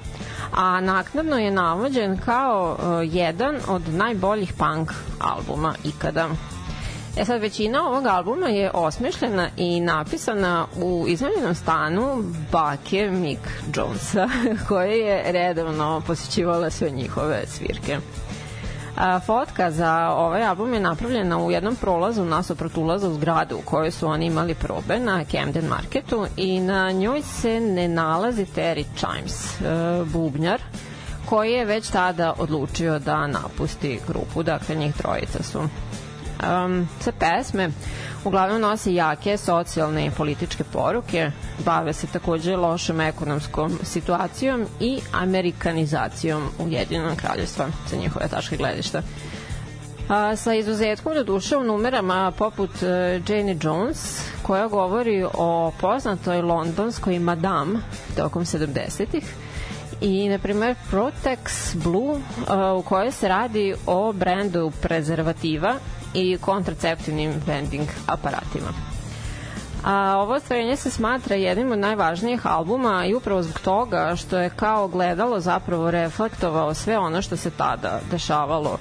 a 0.54 0.82
naknadno 0.82 1.38
je 1.38 1.52
navođen 1.52 2.18
kao 2.18 2.78
a, 2.80 3.02
jedan 3.02 3.56
od 3.68 3.94
najboljih 3.94 4.54
punk 4.54 4.92
albuma 5.20 5.76
ikada. 5.84 6.30
E 7.18 7.26
sad, 7.26 7.42
većina 7.42 7.88
ovog 7.88 8.06
albuma 8.06 8.48
je 8.48 8.72
osmišljena 8.74 9.50
i 9.58 9.80
napisana 9.80 10.66
u 10.76 11.06
iznajmljenom 11.08 11.56
stanu 11.56 12.24
bake 12.52 13.10
Mick 13.12 13.42
Jonesa, 13.76 14.30
koje 14.68 15.00
je 15.00 15.32
redovno 15.32 16.02
posjećivala 16.08 16.70
sve 16.70 16.90
njihove 16.90 17.44
svirke. 17.48 17.98
A, 18.98 19.20
fotka 19.20 19.72
za 19.72 20.10
ovaj 20.10 20.44
album 20.44 20.74
je 20.74 20.80
napravljena 20.80 21.38
u 21.38 21.52
jednom 21.52 21.76
prolazu 21.76 22.26
nasuprot 22.26 22.78
ulaza 22.78 23.10
u 23.10 23.14
zgradu 23.14 23.58
u 23.58 23.62
kojoj 23.62 23.92
su 23.92 24.08
oni 24.08 24.26
imali 24.26 24.56
probe 24.56 25.00
na 25.00 25.24
Camden 25.32 25.66
Marketu 25.66 26.28
i 26.38 26.60
na 26.60 26.92
njoj 26.92 27.22
se 27.22 27.60
ne 27.60 27.88
nalazi 27.88 28.46
Terry 28.46 28.86
Chimes, 28.96 29.62
e, 29.62 29.66
bubnjar, 30.06 30.62
koji 31.26 31.52
je 31.52 31.66
već 31.66 31.90
tada 31.90 32.34
odlučio 32.38 33.00
da 33.00 33.28
napusti 33.28 34.00
grupu, 34.08 34.44
dakle 34.44 34.76
njih 34.76 34.96
trojica 34.96 35.44
su. 35.44 35.60
Um, 35.60 36.88
sa 37.00 37.12
pesme 37.12 37.70
uglavnom 38.26 38.62
nose 38.62 38.94
jake 38.94 39.38
socijalne 39.38 40.06
i 40.06 40.12
političke 40.12 40.64
poruke, 40.64 41.32
bave 41.66 41.94
se 41.94 42.08
takođe 42.08 42.56
lošom 42.56 43.02
ekonomskom 43.02 43.80
situacijom 43.84 44.66
i 44.80 45.00
amerikanizacijom 45.12 46.44
Ujedinjenog 46.60 47.18
kraljevstva 47.18 47.68
sa 47.90 47.96
njihove 47.96 48.28
tačke 48.28 48.58
gledišta. 48.58 49.02
A, 50.10 50.36
sa 50.36 50.54
izuzetkom 50.54 51.14
do 51.14 51.24
duše 51.24 51.58
u 51.58 51.64
numerama 51.64 52.32
poput 52.38 52.70
uh, 52.70 52.90
Jane 53.30 53.58
Jones 53.62 54.22
koja 54.42 54.68
govori 54.68 55.26
o 55.34 55.72
poznatoj 55.82 56.42
londonskoj 56.42 57.20
madam 57.20 57.84
tokom 58.18 58.46
70-ih 58.46 59.24
i 60.02 60.30
na 60.30 60.38
primer 60.38 60.76
Protex 60.92 61.76
Blue 61.84 62.12
uh, 62.12 62.80
u 62.80 62.82
kojoj 62.82 63.12
se 63.12 63.28
radi 63.28 63.76
o 63.86 64.14
brendu 64.14 64.72
prezervativa 64.82 65.76
i 66.14 66.38
kontraceptivnim 66.42 67.34
vending 67.46 67.88
aparatima. 68.08 68.74
A 69.84 70.18
ovo 70.18 70.34
ostvarenje 70.34 70.76
se 70.76 70.92
smatra 70.92 71.36
jednim 71.36 71.72
od 71.72 71.80
najvažnijih 71.80 72.48
albuma 72.48 73.06
i 73.06 73.14
upravo 73.16 73.44
zbog 73.44 73.60
toga 73.60 74.16
što 74.16 74.38
je 74.38 74.50
kao 74.50 74.88
gledalo 74.88 75.40
zapravo 75.40 75.92
reflektovao 75.92 76.74
sve 76.74 76.98
ono 76.98 77.22
što 77.22 77.38
se 77.38 77.50
tada 77.52 78.00
dešavalo 78.12 78.78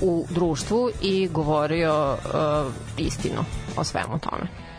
u 0.00 0.26
društvu 0.30 0.90
i 1.02 1.28
govorio 1.28 2.12
uh, 2.14 2.72
istinu 2.96 3.44
o 3.76 3.84
svemu 3.84 4.18
tome. 4.18 4.69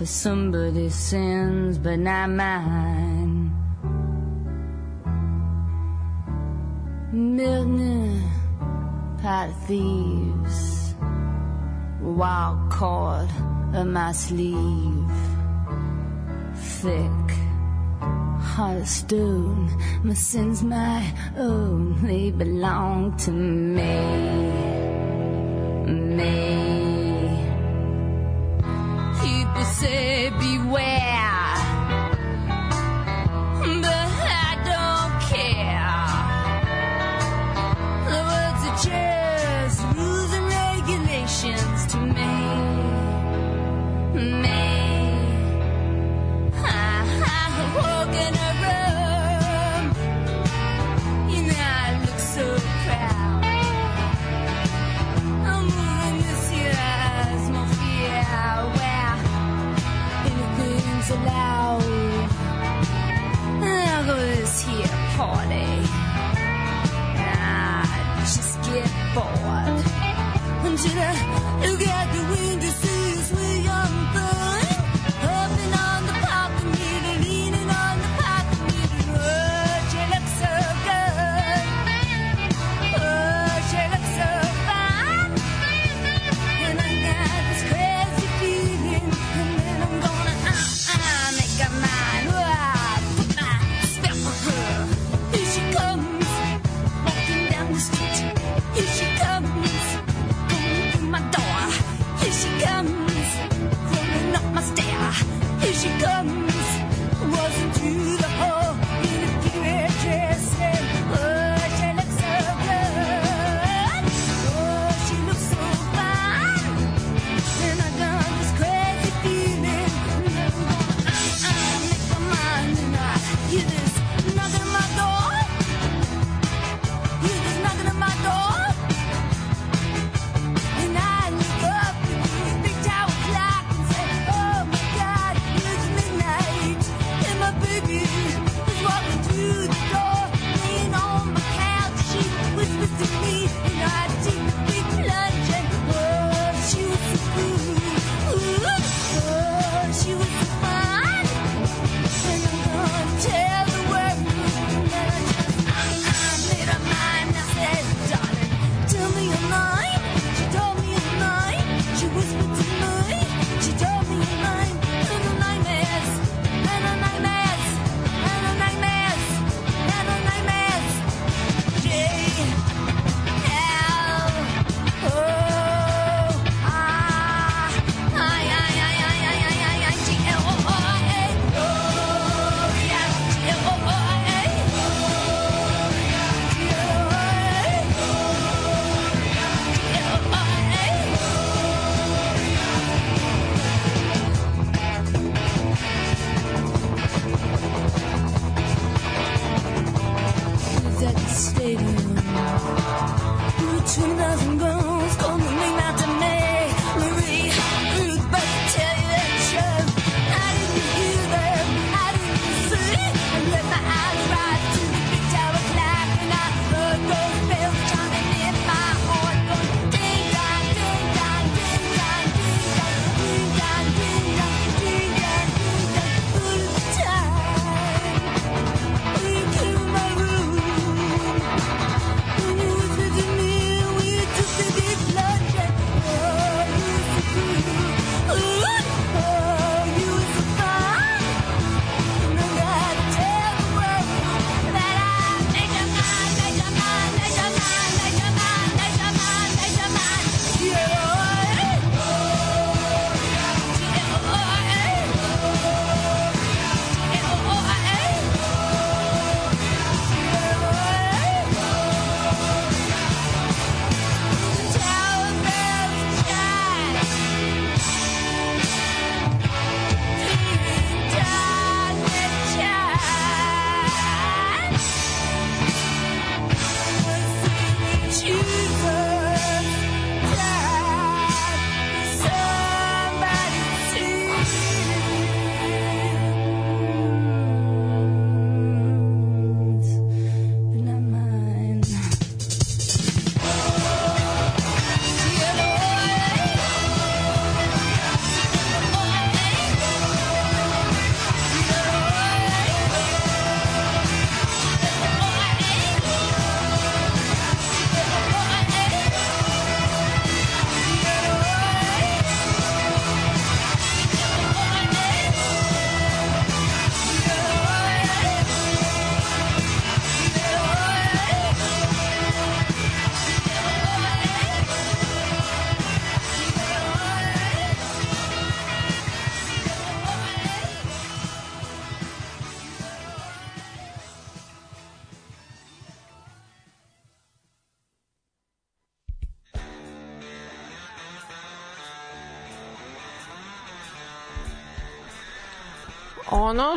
for 0.00 0.06
somebody's 0.06 0.94
sins, 0.94 1.76
but 1.76 1.98
not 1.98 2.30
mine. 2.30 3.52
Milton, 7.12 8.22
pot 9.20 9.50
thieves, 9.66 10.94
wild 12.00 12.70
card 12.70 13.28
of 13.74 13.86
my 13.88 14.12
sleeve, 14.12 15.12
thick. 16.56 17.28
Heart 18.40 18.78
of 18.80 18.88
stone, 18.88 19.68
my 20.02 20.14
sins 20.14 20.62
my 20.62 21.12
own, 21.36 22.06
they 22.06 22.30
belong 22.30 23.18
to 23.18 23.30
me, 23.32 24.00
me. 26.16 26.79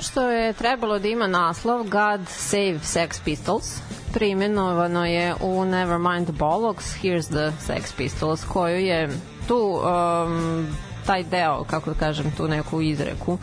Što 0.03 0.29
je 0.29 0.53
trebalo 0.53 0.99
da 0.99 1.07
ima 1.07 1.27
naslov 1.27 1.83
God 1.83 2.21
Save 2.27 2.79
Sex 2.79 3.23
Pistols. 3.25 3.79
Preimenovano 4.13 5.05
je 5.05 5.35
u 5.41 5.65
Nevermind 5.65 6.29
Bollocks 6.31 6.95
Here's 7.03 7.27
the 7.27 7.73
Sex 7.73 7.95
Pistols 7.97 8.43
koju 8.43 8.77
je 8.77 9.09
tu 9.47 9.57
um, 9.57 10.67
taj 11.05 11.23
deo, 11.23 11.63
kako 11.63 11.93
da 11.93 11.99
kažem, 11.99 12.31
tu 12.37 12.47
neku 12.47 12.81
izreku 12.81 13.37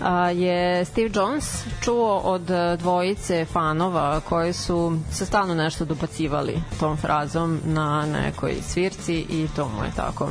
a, 0.00 0.30
je 0.30 0.84
Steve 0.84 1.10
Jones 1.14 1.64
čuo 1.80 2.18
od 2.18 2.50
dvojice 2.78 3.44
fanova 3.44 4.20
koji 4.20 4.52
su 4.52 4.98
se 5.12 5.26
stalno 5.26 5.54
nešto 5.54 5.84
dobacivali 5.84 6.62
tom 6.80 6.96
frazom 6.96 7.60
na 7.64 8.06
nekoj 8.06 8.54
svirci 8.62 9.14
i 9.14 9.48
to 9.56 9.68
mu 9.68 9.84
je 9.84 9.90
tako 9.96 10.28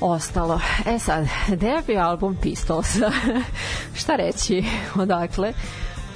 ostalo. 0.00 0.60
E 0.86 0.98
sad, 0.98 1.26
bio 1.86 2.00
album 2.00 2.36
Pistols? 2.42 2.96
Šta 4.00 4.16
reći? 4.16 4.64
Odakle? 5.02 5.52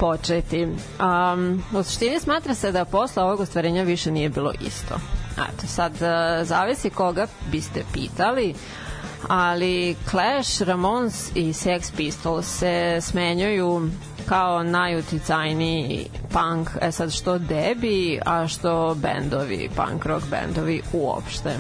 početi. 0.01 0.65
Um, 0.65 1.63
u 1.73 1.83
suštini 1.83 2.21
smatra 2.21 2.55
se 2.55 2.73
da 2.73 2.85
posle 2.85 3.23
ovog 3.23 3.41
ostvarenja 3.41 3.83
više 3.83 4.11
nije 4.11 4.29
bilo 4.29 4.53
isto. 4.67 4.95
Eto, 5.33 5.67
sad, 5.67 5.93
uh, 5.93 6.47
zavisi 6.47 6.91
koga 6.91 7.27
biste 7.53 7.85
pitali, 7.93 8.55
ali 9.29 9.97
Clash, 10.11 10.63
Ramones 10.63 11.31
i 11.35 11.53
Sex 11.53 11.93
Pistols 11.97 12.59
se 12.59 12.99
smenjuju 13.01 13.91
kao 14.27 14.63
najuticajniji 14.63 16.07
punk, 16.29 16.71
e 16.81 16.93
sad 16.93 17.13
što 17.13 17.39
debi, 17.39 18.21
a 18.27 18.49
što 18.49 18.97
bendovi, 19.03 19.71
punk 19.77 20.07
rock 20.07 20.27
bendovi 20.31 20.83
uopšte. 20.93 21.57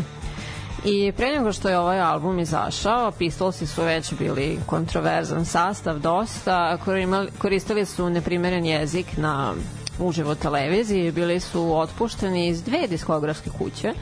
I 0.84 1.12
pre 1.16 1.36
nego 1.36 1.52
što 1.52 1.68
je 1.68 1.78
ovaj 1.78 2.00
album 2.00 2.38
izašao, 2.38 3.10
Pistolsi 3.10 3.66
su 3.66 3.82
već 3.82 4.14
bili 4.14 4.58
kontroverzan 4.66 5.44
sastav 5.44 5.98
dosta, 5.98 6.78
koristili 7.38 7.86
su 7.86 8.10
neprimeren 8.10 8.66
jezik 8.66 9.06
na 9.16 9.54
uživo 9.98 10.34
televiziji, 10.34 11.12
bili 11.12 11.40
su 11.40 11.78
otpušteni 11.78 12.48
iz 12.48 12.62
dve 12.62 12.86
diskografske 12.88 13.50
kuće 13.58 13.92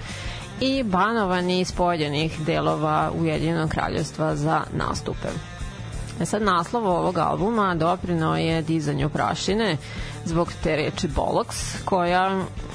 i 0.60 0.82
banovani 0.82 1.60
iz 1.60 1.72
pojedinih 1.72 2.40
delova 2.46 3.10
Ujedinjenog 3.20 3.70
kraljevstva 3.70 4.36
za 4.36 4.62
nastupe. 4.72 5.28
E 6.20 6.26
sad 6.26 6.42
naslov 6.42 6.86
ovog 6.86 7.18
albuma 7.18 7.74
doprinao 7.74 8.36
je 8.36 8.62
dizanju 8.62 9.08
prašine 9.08 9.76
zbog 10.24 10.52
te 10.62 10.76
reči 10.76 11.08
boloks, 11.08 11.56
koja 11.84 12.26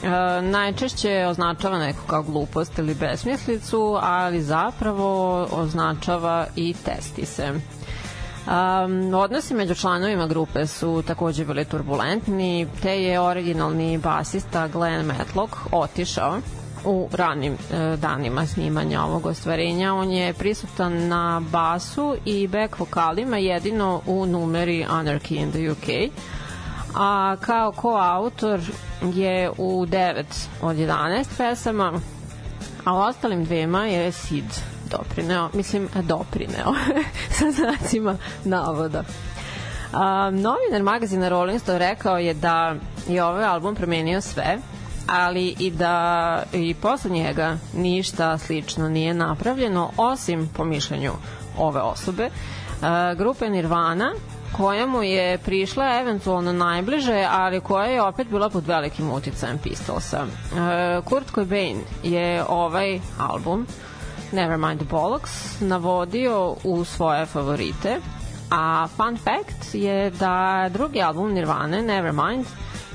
e, 0.03 0.09
najčešće 0.41 1.25
označava 1.29 1.79
neku 1.79 1.99
kao 2.07 2.23
glupost 2.23 2.79
ili 2.79 2.95
besmislicu, 2.95 3.97
ali 4.01 4.41
zapravo 4.41 5.41
označava 5.51 6.47
i 6.55 6.73
testise. 6.85 7.51
Um, 8.45 9.13
odnosi 9.13 9.53
među 9.53 9.75
članovima 9.75 10.27
grupe 10.27 10.67
su 10.67 11.03
takođe 11.07 11.45
bili 11.45 11.65
turbulentni, 11.65 12.67
te 12.81 13.03
je 13.03 13.19
originalni 13.19 13.97
basista 13.97 14.67
Glenn 14.67 15.05
Matlock 15.05 15.53
otišao 15.71 16.39
u 16.85 17.09
ranim 17.11 17.53
e, 17.53 17.97
danima 17.97 18.45
snimanja 18.45 19.03
ovog 19.03 19.25
ostvarenja. 19.25 19.93
On 19.93 20.11
je 20.11 20.33
prisutan 20.33 21.07
na 21.07 21.41
basu 21.51 22.15
i 22.25 22.47
back 22.47 22.79
vokalima 22.79 23.37
jedino 23.37 24.01
u 24.05 24.25
numeri 24.25 24.85
Anarchy 24.89 25.35
in 25.35 25.51
the 25.51 25.71
UK 25.71 26.13
a 26.95 27.35
kao 27.41 27.71
koautor 27.71 28.59
je 29.01 29.51
u 29.57 29.85
9 29.85 30.23
od 30.61 30.75
11 30.75 31.25
pesama, 31.37 31.93
a 32.85 32.93
u 32.93 32.97
ostalim 32.97 33.45
dvema 33.45 33.85
je 33.85 34.11
Sid 34.11 34.45
doprineo, 34.91 35.49
mislim 35.53 35.89
doprineo 36.01 36.73
sa 37.37 37.51
znacima 37.51 38.17
navoda. 38.43 39.03
A, 39.93 40.31
novinar 40.31 40.83
magazina 40.83 41.29
Rolling 41.29 41.61
Stone 41.61 41.79
rekao 41.79 42.17
je 42.17 42.33
da 42.33 42.75
je 43.07 43.23
ovaj 43.23 43.45
album 43.45 43.75
promenio 43.75 44.21
sve, 44.21 44.57
ali 45.07 45.55
i 45.59 45.71
da 45.71 46.43
i 46.53 46.73
posle 46.73 47.11
njega 47.11 47.57
ništa 47.73 48.37
slično 48.37 48.89
nije 48.89 49.13
napravljeno, 49.13 49.91
osim 49.97 50.49
po 50.53 50.63
mišljenju 50.63 51.11
ove 51.57 51.81
osobe. 51.81 52.29
A, 52.81 53.13
grupe 53.13 53.49
Nirvana 53.49 54.13
koja 54.57 54.85
mu 54.85 55.03
je 55.03 55.37
prišla 55.37 55.99
eventualno 55.99 56.51
najbliže, 56.51 57.27
ali 57.31 57.59
koja 57.59 57.85
je 57.85 58.01
opet 58.01 58.27
bila 58.27 58.49
pod 58.49 58.67
velikim 58.67 59.11
uticajem 59.11 59.57
Pistolsa. 59.57 60.25
E, 60.25 61.01
Kurt 61.01 61.31
Cobain 61.35 61.77
je 62.03 62.43
ovaj 62.49 62.99
album 63.19 63.67
Nevermind 64.31 64.79
the 64.79 64.89
Bollocks 64.89 65.61
navodio 65.61 66.55
u 66.63 66.85
svoje 66.85 67.25
favorite, 67.25 67.99
a 68.51 68.87
fun 68.95 69.17
fact 69.17 69.73
je 69.73 70.09
da 70.09 70.69
drugi 70.73 71.01
album 71.01 71.33
Nirvane, 71.33 71.81
Nevermind, 71.81 72.45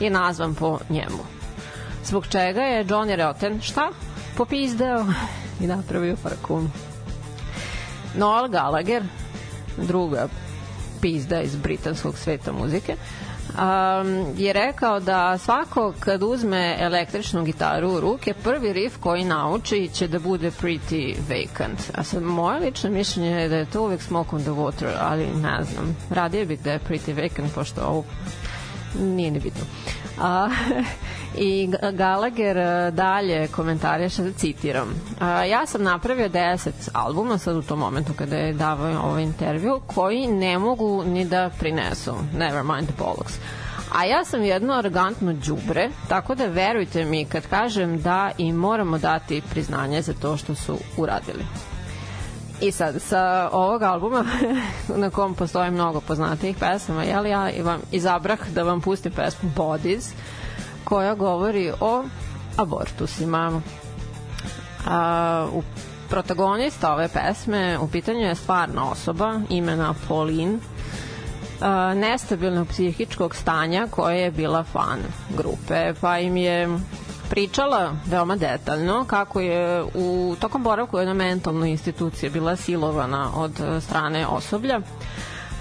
je 0.00 0.10
nazvan 0.10 0.54
po 0.54 0.78
njemu. 0.90 1.37
Zbog 2.08 2.26
čega 2.26 2.60
je 2.62 2.84
Johnny 2.84 3.16
Rotten, 3.16 3.60
šta? 3.60 3.90
Popizdeo 4.36 5.06
i 5.60 5.66
napravio 5.66 6.16
farkun. 6.16 6.70
Noel 8.14 8.48
Gallagher, 8.48 9.02
druga 9.76 10.28
pizda 11.00 11.40
iz 11.40 11.56
britanskog 11.56 12.18
sveta 12.18 12.52
muzike, 12.52 12.96
um, 12.96 14.26
je 14.36 14.52
rekao 14.52 15.00
da 15.00 15.38
svako 15.38 15.92
kad 16.00 16.22
uzme 16.22 16.76
električnu 16.78 17.44
gitaru 17.44 17.90
u 17.90 18.00
ruke, 18.00 18.34
prvi 18.34 18.72
riff 18.72 18.96
koji 19.00 19.24
nauči 19.24 19.90
će 19.94 20.08
da 20.08 20.18
bude 20.18 20.50
Pretty 20.50 21.16
Vacant. 21.28 21.80
A 21.94 22.04
sad, 22.04 22.22
moje 22.22 22.60
lično 22.60 22.90
mišljenje 22.90 23.30
je 23.30 23.48
da 23.48 23.56
je 23.56 23.70
to 23.70 23.82
uvek 23.82 24.02
Smoke 24.02 24.36
on 24.36 24.42
the 24.42 24.50
Water, 24.50 24.90
ali 25.00 25.26
ne 25.26 25.64
znam. 25.64 25.96
Radije 26.10 26.46
bih 26.46 26.60
da 26.60 26.72
je 26.72 26.80
Pretty 26.88 27.22
Vacant, 27.22 27.54
pošto 27.54 27.80
ovo 27.80 28.04
nije 29.00 29.30
ni 29.30 29.40
bitno. 29.40 29.64
A, 30.20 30.48
I 31.36 31.70
Gallagher 31.92 32.56
e, 32.56 32.90
dalje 32.90 33.48
komentariše, 33.48 34.22
da 34.22 34.32
citiram. 34.32 34.88
A, 35.20 35.44
ja 35.44 35.66
sam 35.66 35.82
napravio 35.82 36.28
10 36.28 36.70
albuma 36.92 37.38
sad 37.38 37.56
u 37.56 37.62
tom 37.62 37.78
momentu 37.78 38.12
kada 38.12 38.36
je 38.36 38.52
davao 38.52 39.10
ovaj 39.10 39.22
intervju 39.22 39.80
koji 39.86 40.26
ne 40.26 40.58
mogu 40.58 41.04
ni 41.04 41.24
da 41.24 41.50
prinesu 41.58 42.14
Nevermind 42.34 42.88
the 42.88 42.94
Bollocks. 42.98 43.34
A 43.92 44.04
ja 44.04 44.24
sam 44.24 44.42
jedno 44.42 44.74
arrogantno 44.74 45.32
đubre, 45.32 45.90
tako 46.08 46.34
da 46.34 46.46
verujte 46.46 47.04
mi 47.04 47.24
kad 47.24 47.46
kažem 47.46 48.02
da 48.02 48.30
im 48.38 48.56
moramo 48.56 48.98
dati 48.98 49.42
priznanje 49.50 50.02
za 50.02 50.12
to 50.12 50.36
što 50.36 50.54
su 50.54 50.78
uradili. 50.96 51.44
I 52.60 52.72
sad, 52.72 53.02
sa 53.02 53.48
ovog 53.52 53.82
albuma, 53.82 54.24
na 54.96 55.10
kom 55.10 55.34
postoje 55.34 55.70
mnogo 55.70 56.00
poznatijih 56.00 56.56
pesama, 56.56 57.04
jel, 57.04 57.26
ja 57.26 57.50
vam 57.62 57.80
izabrah 57.92 58.38
da 58.54 58.62
vam 58.62 58.80
pustim 58.80 59.12
pesmu 59.12 59.50
Bodies, 59.56 60.10
koja 60.84 61.14
govori 61.14 61.72
o 61.80 62.04
abortusima. 62.56 63.60
A, 64.86 65.46
u 65.52 65.62
protagonista 66.10 66.92
ove 66.92 67.08
pesme 67.08 67.78
u 67.78 67.88
pitanju 67.88 68.20
je 68.20 68.34
stvarna 68.34 68.90
osoba 68.90 69.40
imena 69.48 69.94
Pauline 70.08 70.58
a, 71.60 71.94
nestabilnog 71.94 72.68
psihičkog 72.68 73.34
stanja 73.34 73.86
koja 73.90 74.16
je 74.16 74.30
bila 74.30 74.64
fan 74.64 74.98
grupe 75.36 75.94
pa 76.00 76.18
im 76.18 76.36
je 76.36 76.68
pričala 77.30 77.92
veoma 78.06 78.36
detaljno 78.36 79.04
kako 79.04 79.40
je 79.40 79.84
u 79.94 80.36
tokom 80.40 80.62
boravku 80.62 80.96
u 80.96 81.00
jednoj 81.00 81.14
mentalnoj 81.14 81.70
instituciji 81.70 82.30
bila 82.30 82.56
silovana 82.56 83.30
od 83.34 83.60
strane 83.80 84.26
osoblja 84.26 84.80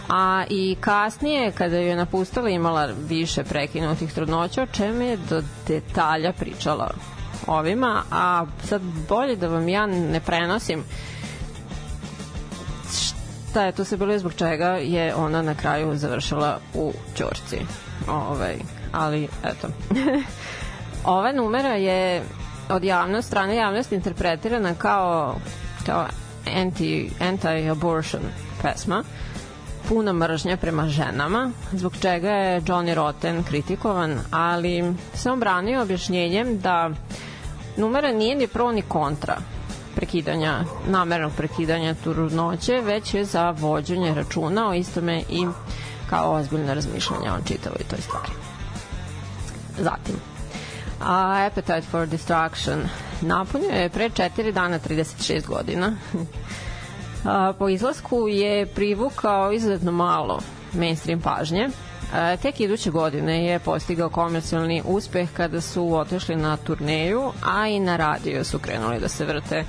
a 0.10 0.44
i 0.50 0.76
kasnije 0.80 1.52
kada 1.52 1.78
je 1.78 1.96
napustila 1.96 2.50
imala 2.50 2.90
više 3.10 3.44
prekinutih 3.44 4.14
trudnoća 4.14 4.64
o 4.64 4.66
čemu 4.66 5.02
je 5.02 5.18
do 5.18 5.42
detalja 5.68 6.34
pričala 6.34 6.90
ovima, 7.48 8.04
a 8.12 8.46
sad 8.64 8.82
bolje 9.10 9.36
da 9.36 9.48
vam 9.48 9.68
ja 9.68 9.86
ne 9.86 10.20
prenosim 10.20 10.84
šta 13.50 13.64
je 13.64 13.72
to 13.72 13.84
se 13.84 13.98
bilo 13.98 14.20
zbog 14.20 14.34
čega 14.34 14.68
je 14.68 15.16
ona 15.16 15.42
na 15.42 15.56
kraju 15.56 15.98
završila 15.98 16.60
u 16.74 16.94
Ćorci. 17.16 17.58
Ovaj, 18.08 18.56
ali 18.92 19.28
eto. 19.44 19.68
Ova 21.08 21.32
numera 21.32 21.76
je 21.76 22.24
od 22.70 22.84
javnost, 22.84 23.28
strane 23.28 23.56
javnosti 23.56 23.96
interpretirana 23.96 24.74
kao 24.76 25.36
kao 25.86 26.06
anti, 26.56 27.12
anti-abortion 27.20 28.22
pesma 28.62 29.04
puna 29.90 30.14
mržnja 30.14 30.58
prema 30.58 30.88
ženama, 30.88 31.52
zbog 31.72 31.94
čega 32.02 32.30
je 32.30 32.62
Johnny 32.62 32.94
Rotten 32.94 33.44
kritikovan, 33.44 34.20
ali 34.32 34.94
se 35.14 35.32
on 35.32 35.40
branio 35.40 35.82
objašnjenjem 35.82 36.60
da 36.60 36.90
numera 37.78 38.12
nije 38.12 38.36
ni 38.36 38.48
pro 38.48 38.72
ni 38.72 38.82
kontra 38.82 39.38
prekidanja, 39.96 40.64
namernog 40.88 41.32
prekidanja 41.38 41.94
trudnoće, 41.94 42.82
već 42.82 43.14
je 43.14 43.26
za 43.26 43.52
vođenje 43.52 44.14
računa 44.14 44.70
o 44.70 44.74
istome 44.74 45.24
i 45.30 45.48
kao 46.10 46.34
ozbiljno 46.34 46.74
razmišljanje 46.74 47.32
o 47.32 47.48
čitavoj 47.48 47.84
toj 47.90 48.02
stvari. 48.02 48.32
Zatim, 49.80 50.16
a 51.02 51.46
Appetite 51.48 51.82
for 51.82 52.08
Destruction 52.08 52.90
napunio 53.22 53.70
je 53.70 53.90
pre 53.90 54.10
4 54.10 54.52
dana 54.52 54.80
36 54.80 55.48
godina 55.48 55.96
a, 57.26 57.54
po 57.60 57.70
izlasku 57.70 58.28
je 58.28 58.66
privukao 58.66 59.52
izuzetno 59.52 59.92
malo 59.92 60.40
mainstream 60.74 61.22
pažnje. 61.22 61.70
E, 62.16 62.38
tek 62.38 62.60
iduće 62.60 62.92
godine 62.92 63.46
je 63.46 63.60
postigao 63.60 64.10
komercijalni 64.10 64.82
uspeh 64.86 65.30
kada 65.34 65.62
su 65.62 65.96
otišli 65.96 66.36
na 66.36 66.58
turneju, 66.58 67.32
a 67.46 67.68
i 67.68 67.80
na 67.80 67.98
radio 67.98 68.44
su 68.44 68.60
krenuli 68.60 69.00
da 69.00 69.08
se 69.08 69.26
vrte. 69.26 69.66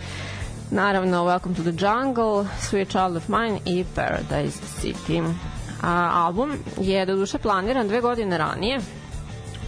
Naravno, 0.70 1.24
Welcome 1.24 1.56
to 1.56 1.62
the 1.62 1.86
Jungle, 1.86 2.44
Sweet 2.60 2.88
Child 2.88 3.16
of 3.16 3.28
Mine 3.28 3.58
i 3.64 3.84
Paradise 3.94 4.58
City. 4.80 5.34
A, 5.82 6.10
album 6.14 6.52
je 6.80 7.06
do 7.06 7.16
duše 7.16 7.38
planiran 7.38 7.88
dve 7.88 8.00
godine 8.00 8.38
ranije, 8.38 8.80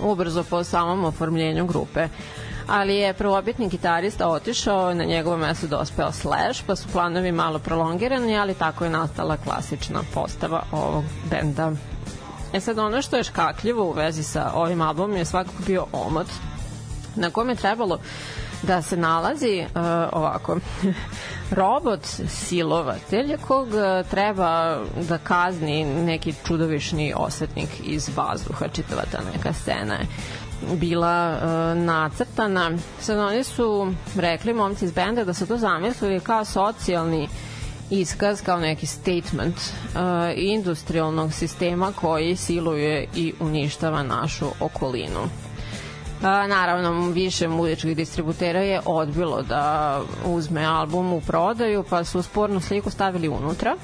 ubrzo 0.02 0.44
po 0.44 0.64
samom 0.64 1.04
oformljenju 1.04 1.66
grupe 1.66 2.08
ali 2.70 2.96
je 2.96 3.14
prvobitni 3.14 3.68
gitarista 3.68 4.28
otišao, 4.28 4.94
na 4.94 5.04
njegovo 5.04 5.36
mesto 5.36 5.66
dospeo 5.66 6.12
Slash, 6.12 6.62
pa 6.66 6.76
su 6.76 6.88
planovi 6.92 7.32
malo 7.32 7.58
prolongirani, 7.58 8.38
ali 8.38 8.54
tako 8.54 8.84
je 8.84 8.90
nastala 8.90 9.36
klasična 9.36 10.00
postava 10.14 10.62
ovog 10.72 11.04
benda. 11.30 11.72
E 12.52 12.60
sad, 12.60 12.78
ono 12.78 13.02
što 13.02 13.16
je 13.16 13.24
škakljivo 13.24 13.84
u 13.84 13.92
vezi 13.92 14.22
sa 14.22 14.52
ovim 14.54 14.80
albumom 14.80 15.16
je 15.16 15.24
svakako 15.24 15.62
bio 15.66 15.86
omot, 15.92 16.26
na 17.16 17.30
kome 17.30 17.52
je 17.52 17.56
trebalo 17.56 17.98
da 18.62 18.82
se 18.82 18.96
nalazi 18.96 19.60
uh, 19.74 19.80
ovako 20.12 20.56
robot 21.60 22.06
silovatelj 22.28 23.36
kog 23.46 23.68
uh, 23.68 24.10
treba 24.10 24.78
da 25.08 25.18
kazni 25.18 25.84
neki 25.84 26.34
čudovišni 26.46 27.12
osvetnik 27.16 27.68
iz 27.84 28.10
vazduha 28.16 28.68
čitava 28.68 29.02
ta 29.12 29.18
neka 29.34 29.52
scena 29.52 29.94
je 29.94 30.06
bila 30.76 31.30
uh, 31.36 31.82
nacrtana. 31.82 32.70
Sad 33.00 33.18
oni 33.18 33.44
su 33.44 33.92
rekli 34.16 34.54
momci 34.54 34.84
iz 34.84 34.92
benda 34.92 35.24
da 35.24 35.34
su 35.34 35.46
to 35.46 35.56
zamislili 35.56 36.20
kao 36.20 36.44
socijalni 36.44 37.28
iskaz 37.90 38.42
kao 38.42 38.60
neki 38.60 38.86
statement 38.86 39.56
uh, 39.56 40.00
industrialnog 40.36 41.32
sistema 41.32 41.92
koji 41.92 42.36
siluje 42.36 43.08
i 43.14 43.32
uništava 43.40 44.02
našu 44.02 44.46
okolinu. 44.60 45.20
A, 46.22 46.46
naravno, 46.46 47.10
više 47.10 47.48
muzičkih 47.48 47.96
distributera 47.96 48.60
je 48.60 48.80
odbilo 48.84 49.42
da 49.42 50.00
uzme 50.24 50.64
album 50.64 51.12
u 51.12 51.20
prodaju, 51.20 51.84
pa 51.90 52.04
su 52.04 52.22
spornu 52.22 52.60
sliku 52.60 52.90
stavili 52.90 53.28
unutra 53.28 53.76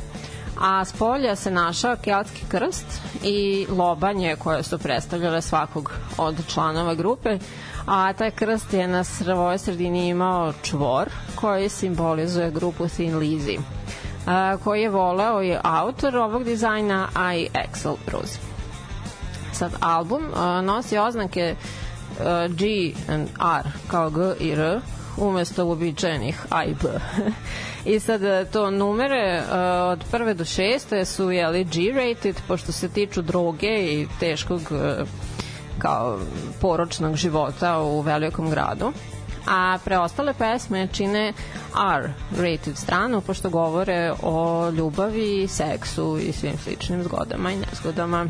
a 0.61 0.85
s 0.85 0.93
polja 0.93 1.37
se 1.37 1.51
našao 1.51 1.97
keltski 1.97 2.45
krst 2.49 2.87
i 3.23 3.67
lobanje 3.71 4.37
koje 4.37 4.63
su 4.63 4.79
predstavljale 4.79 5.43
svakog 5.43 5.93
od 6.19 6.47
članova 6.49 6.95
grupe, 6.95 7.39
a 7.87 8.13
taj 8.13 8.31
krst 8.31 8.73
je 8.73 8.89
na 8.89 9.05
svojoj 9.05 9.59
sredini 9.59 10.09
imao 10.09 10.53
čvor 10.63 11.09
koji 11.35 11.69
simbolizuje 11.69 12.51
grupu 12.51 12.89
Thin 12.89 13.15
Lizzy 13.15 13.59
koji 14.65 14.83
je 14.83 14.89
voleo 14.89 15.43
i 15.43 15.57
autor 15.63 16.17
ovog 16.17 16.45
dizajna, 16.45 17.09
a 17.15 17.35
i 17.35 17.49
Axel 17.55 17.97
Rose. 18.13 18.39
Sad, 19.53 19.73
album 19.81 20.23
nosi 20.63 20.99
oznake 20.99 21.55
G 22.49 22.95
and 23.09 23.29
R 23.63 23.71
kao 23.91 24.11
G 24.11 24.35
i 24.41 24.51
R 24.51 24.81
umesto 25.17 25.65
uobičajenih 25.65 26.47
A 26.51 26.65
i 26.65 26.75
B. 26.75 26.89
I 27.95 28.01
sad 28.01 28.25
e, 28.25 28.45
to 28.53 28.71
numere 28.71 29.39
uh, 29.39 29.53
od 29.93 30.05
prve 30.11 30.35
do 30.35 30.45
šeste 30.45 31.05
su 31.05 31.31
jeli 31.31 31.65
G-rated, 31.65 32.37
pošto 32.49 32.73
se 32.73 32.89
tiču 32.89 33.23
droge 33.23 33.77
i 33.77 34.07
teškog 34.21 34.61
uh, 34.61 35.09
kao 35.79 36.19
poročnog 36.61 37.17
života 37.17 37.79
u 37.79 38.01
velikom 38.01 38.51
gradu 38.51 38.93
a 39.47 39.79
preostale 39.85 40.35
pesme 40.35 40.89
čine 40.93 41.33
R-rated 41.75 42.77
stranu, 42.77 43.21
pošto 43.21 43.51
govore 43.51 44.13
o 44.23 44.71
ljubavi, 44.71 45.49
seksu 45.49 46.19
i 46.19 46.33
svim 46.33 46.59
sličnim 46.59 47.03
zgodama 47.03 47.53
i 47.53 47.57
nezgodama. 47.57 48.27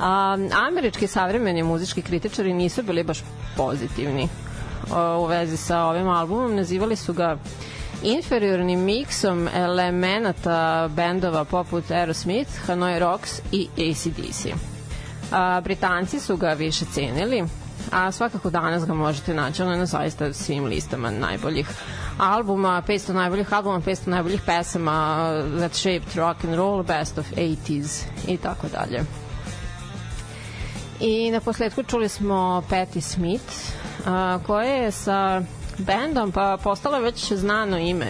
A, 0.00 0.36
američki 0.68 1.06
savremeni 1.06 1.62
muzički 1.62 2.02
kritičari 2.02 2.52
nisu 2.52 2.82
bili 2.82 3.02
baš 3.02 3.22
pozitivni 3.56 4.28
o, 4.90 5.18
u 5.18 5.26
vezi 5.26 5.56
sa 5.56 5.82
ovim 5.82 6.08
albumom, 6.08 6.56
nazivali 6.56 6.96
su 6.96 7.12
ga 7.12 7.36
inferiornim 8.02 8.80
miksom 8.80 9.48
elemenata 9.54 10.88
bendova 10.88 11.44
poput 11.44 11.90
Aerosmith, 11.90 12.50
Hanoi 12.66 12.98
Rocks 12.98 13.40
i 13.52 13.68
ACDC. 13.72 14.46
A, 15.32 15.60
Britanci 15.60 16.20
su 16.20 16.36
ga 16.36 16.52
više 16.52 16.84
cenili, 16.92 17.44
a 17.92 18.12
svakako 18.12 18.50
danas 18.50 18.86
ga 18.86 18.94
možete 18.94 19.34
naći 19.34 19.62
ono 19.62 19.76
na 19.76 19.86
zaista 19.86 20.32
svim 20.32 20.64
listama 20.64 21.10
najboljih 21.10 21.68
albuma, 22.18 22.82
500 22.88 23.12
najboljih 23.12 23.52
albuma, 23.52 23.80
500 23.80 24.08
najboljih 24.08 24.40
pesama, 24.46 25.28
That 25.58 25.74
Shaped 25.74 26.14
Rock 26.16 26.44
and 26.44 26.54
Roll, 26.54 26.82
Best 26.82 27.18
of 27.18 27.26
80s 27.36 28.04
i 28.28 28.36
tako 28.36 28.66
dalje. 28.68 29.25
I 31.00 31.30
na 31.30 31.40
posledku 31.40 31.82
čuli 31.82 32.08
smo 32.08 32.62
Patti 32.70 33.00
Smith, 33.00 33.72
a, 34.06 34.38
koja 34.46 34.70
je 34.70 34.90
sa 34.90 35.42
bendom 35.78 36.32
pa 36.32 36.58
postala 36.62 36.98
već 36.98 37.32
znano 37.32 37.78
ime 37.78 38.06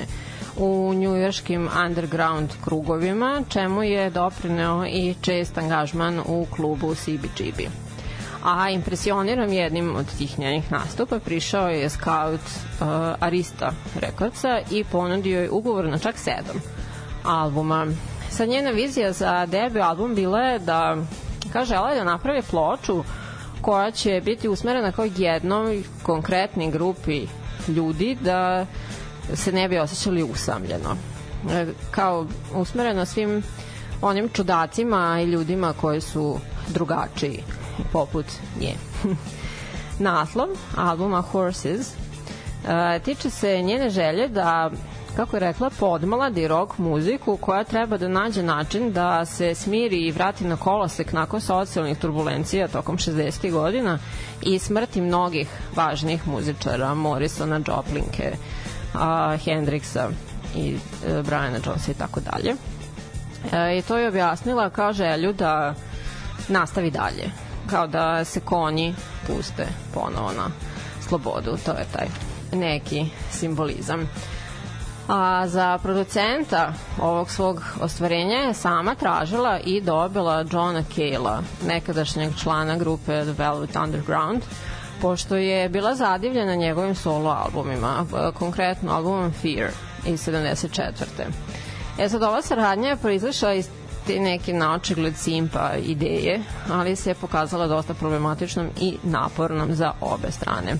u 0.56 0.94
njujorškim 0.94 1.68
underground 1.86 2.50
krugovima, 2.64 3.42
čemu 3.48 3.82
je 3.82 4.10
doprineo 4.10 4.86
i 4.86 5.14
čest 5.20 5.58
angažman 5.58 6.20
u 6.26 6.46
klubu 6.56 6.94
CBGB. 6.94 7.60
A 8.44 8.70
impresioniran 8.70 9.52
jednim 9.52 9.96
od 9.96 10.06
tih 10.18 10.38
njenih 10.38 10.72
nastupa 10.72 11.18
prišao 11.18 11.68
je 11.68 11.90
scout 11.90 12.40
uh, 12.40 12.86
Arista 13.20 13.72
Recordsa 14.00 14.60
i 14.70 14.84
ponudio 14.84 15.40
je 15.40 15.50
ugovor 15.50 15.84
na 15.84 15.98
čak 15.98 16.18
sedam 16.18 16.62
albuma. 17.24 17.86
Sad 18.30 18.48
njena 18.48 18.70
vizija 18.70 19.12
za 19.12 19.46
debut 19.46 19.82
album 19.82 20.14
bila 20.14 20.40
je 20.40 20.58
da 20.58 20.96
žela 21.64 21.90
je 21.90 21.96
da 21.98 22.04
napravi 22.04 22.42
ploču 22.42 23.04
koja 23.60 23.90
će 23.90 24.22
biti 24.24 24.48
usmerena 24.48 24.92
kao 24.92 25.06
jednoj 25.16 25.82
konkretnoj 26.02 26.70
grupi 26.70 27.26
ljudi 27.68 28.16
da 28.20 28.66
se 29.34 29.52
ne 29.52 29.68
bi 29.68 29.78
osjećali 29.78 30.22
usamljeno. 30.22 30.96
E, 31.50 31.66
Kao 31.90 32.26
usmereno 32.54 33.04
svim 33.04 33.42
onim 34.02 34.28
čudacima 34.28 35.20
i 35.20 35.24
ljudima 35.24 35.72
koji 35.72 36.00
su 36.00 36.38
drugačiji 36.68 37.42
poput 37.92 38.26
nje. 38.60 38.74
Naslov 39.98 40.48
albuma 40.76 41.20
Horses 41.22 41.88
e, 41.88 42.98
tiče 42.98 43.30
se 43.30 43.62
njene 43.62 43.90
želje 43.90 44.28
da 44.28 44.70
kako 45.16 45.36
je 45.36 45.40
rekla, 45.40 45.70
podmladi 45.70 46.48
rock 46.48 46.78
muziku 46.78 47.36
koja 47.36 47.64
treba 47.64 47.96
da 47.96 48.08
nađe 48.08 48.42
način 48.42 48.92
da 48.92 49.24
se 49.24 49.54
smiri 49.54 49.96
i 50.06 50.10
vrati 50.12 50.44
na 50.44 50.56
kolosek 50.56 51.12
nakon 51.12 51.40
socijalnih 51.40 51.98
turbulencija 51.98 52.68
tokom 52.68 52.96
60. 52.98 53.50
godina 53.52 53.98
i 54.42 54.58
smrti 54.58 55.00
mnogih 55.00 55.48
važnih 55.76 56.28
muzičara, 56.28 56.94
Morrisona, 56.94 57.60
Joplinke, 57.66 58.32
a, 58.94 59.36
Hendrixa 59.44 60.08
i 60.56 60.76
e, 61.06 61.22
Briana 61.22 61.58
Jonesa 61.66 61.90
i 61.90 61.94
tako 61.94 62.20
dalje. 62.20 62.54
E, 63.52 63.78
I 63.78 63.82
to 63.82 63.98
je 63.98 64.08
objasnila 64.08 64.70
kao 64.70 64.92
želju 64.92 65.32
da 65.32 65.74
nastavi 66.48 66.90
dalje, 66.90 67.30
kao 67.70 67.86
da 67.86 68.24
se 68.24 68.40
konji 68.40 68.94
puste 69.26 69.66
ponovo 69.94 70.32
na 70.32 70.50
slobodu, 71.08 71.56
to 71.64 71.70
je 71.70 71.86
taj 71.92 72.06
neki 72.52 73.06
simbolizam. 73.30 74.08
A 75.08 75.48
za 75.48 75.78
producenta 75.82 76.72
ovog 77.00 77.30
svog 77.30 77.62
ostvarenja 77.80 78.36
je 78.36 78.54
sama 78.54 78.94
tražila 78.94 79.58
i 79.58 79.80
dobila 79.80 80.44
Johna 80.52 80.82
Cale-a, 80.94 81.42
nekadašnjeg 81.66 82.32
člana 82.42 82.76
grupe 82.76 83.22
The 83.22 83.32
Velvet 83.38 83.76
Underground, 83.76 84.42
pošto 85.00 85.36
je 85.36 85.68
bila 85.68 85.94
zadivljena 85.94 86.54
njegovim 86.54 86.94
solo 86.94 87.30
albumima, 87.30 88.06
konkretno 88.34 88.92
albumom 88.92 89.32
Fear 89.32 89.70
iz 90.06 90.28
74. 90.28 90.90
E 91.98 92.08
sad, 92.08 92.22
ova 92.22 92.42
saradnja 92.42 92.88
je 92.88 92.96
proizlišla 92.96 93.54
iz 93.54 93.68
te 94.06 94.20
neke 94.20 94.52
naočigled 94.52 95.16
simpa 95.16 95.70
ideje, 95.82 96.40
ali 96.72 96.96
se 96.96 97.10
je 97.10 97.14
pokazala 97.14 97.66
dosta 97.66 97.94
problematičnom 97.94 98.66
i 98.80 98.96
napornom 99.02 99.74
za 99.74 99.92
obe 100.00 100.30
strane 100.30 100.76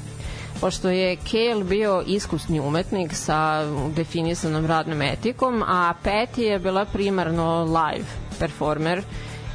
pošto 0.60 0.88
je 0.88 1.16
Kale 1.16 1.64
bio 1.64 2.02
iskusni 2.06 2.60
umetnik 2.60 3.14
sa 3.14 3.64
definisanom 3.96 4.66
radnom 4.66 5.02
etikom, 5.02 5.62
a 5.62 5.94
Patty 6.04 6.40
je 6.40 6.58
bila 6.58 6.84
primarno 6.84 7.64
live 7.64 8.06
performer. 8.38 9.02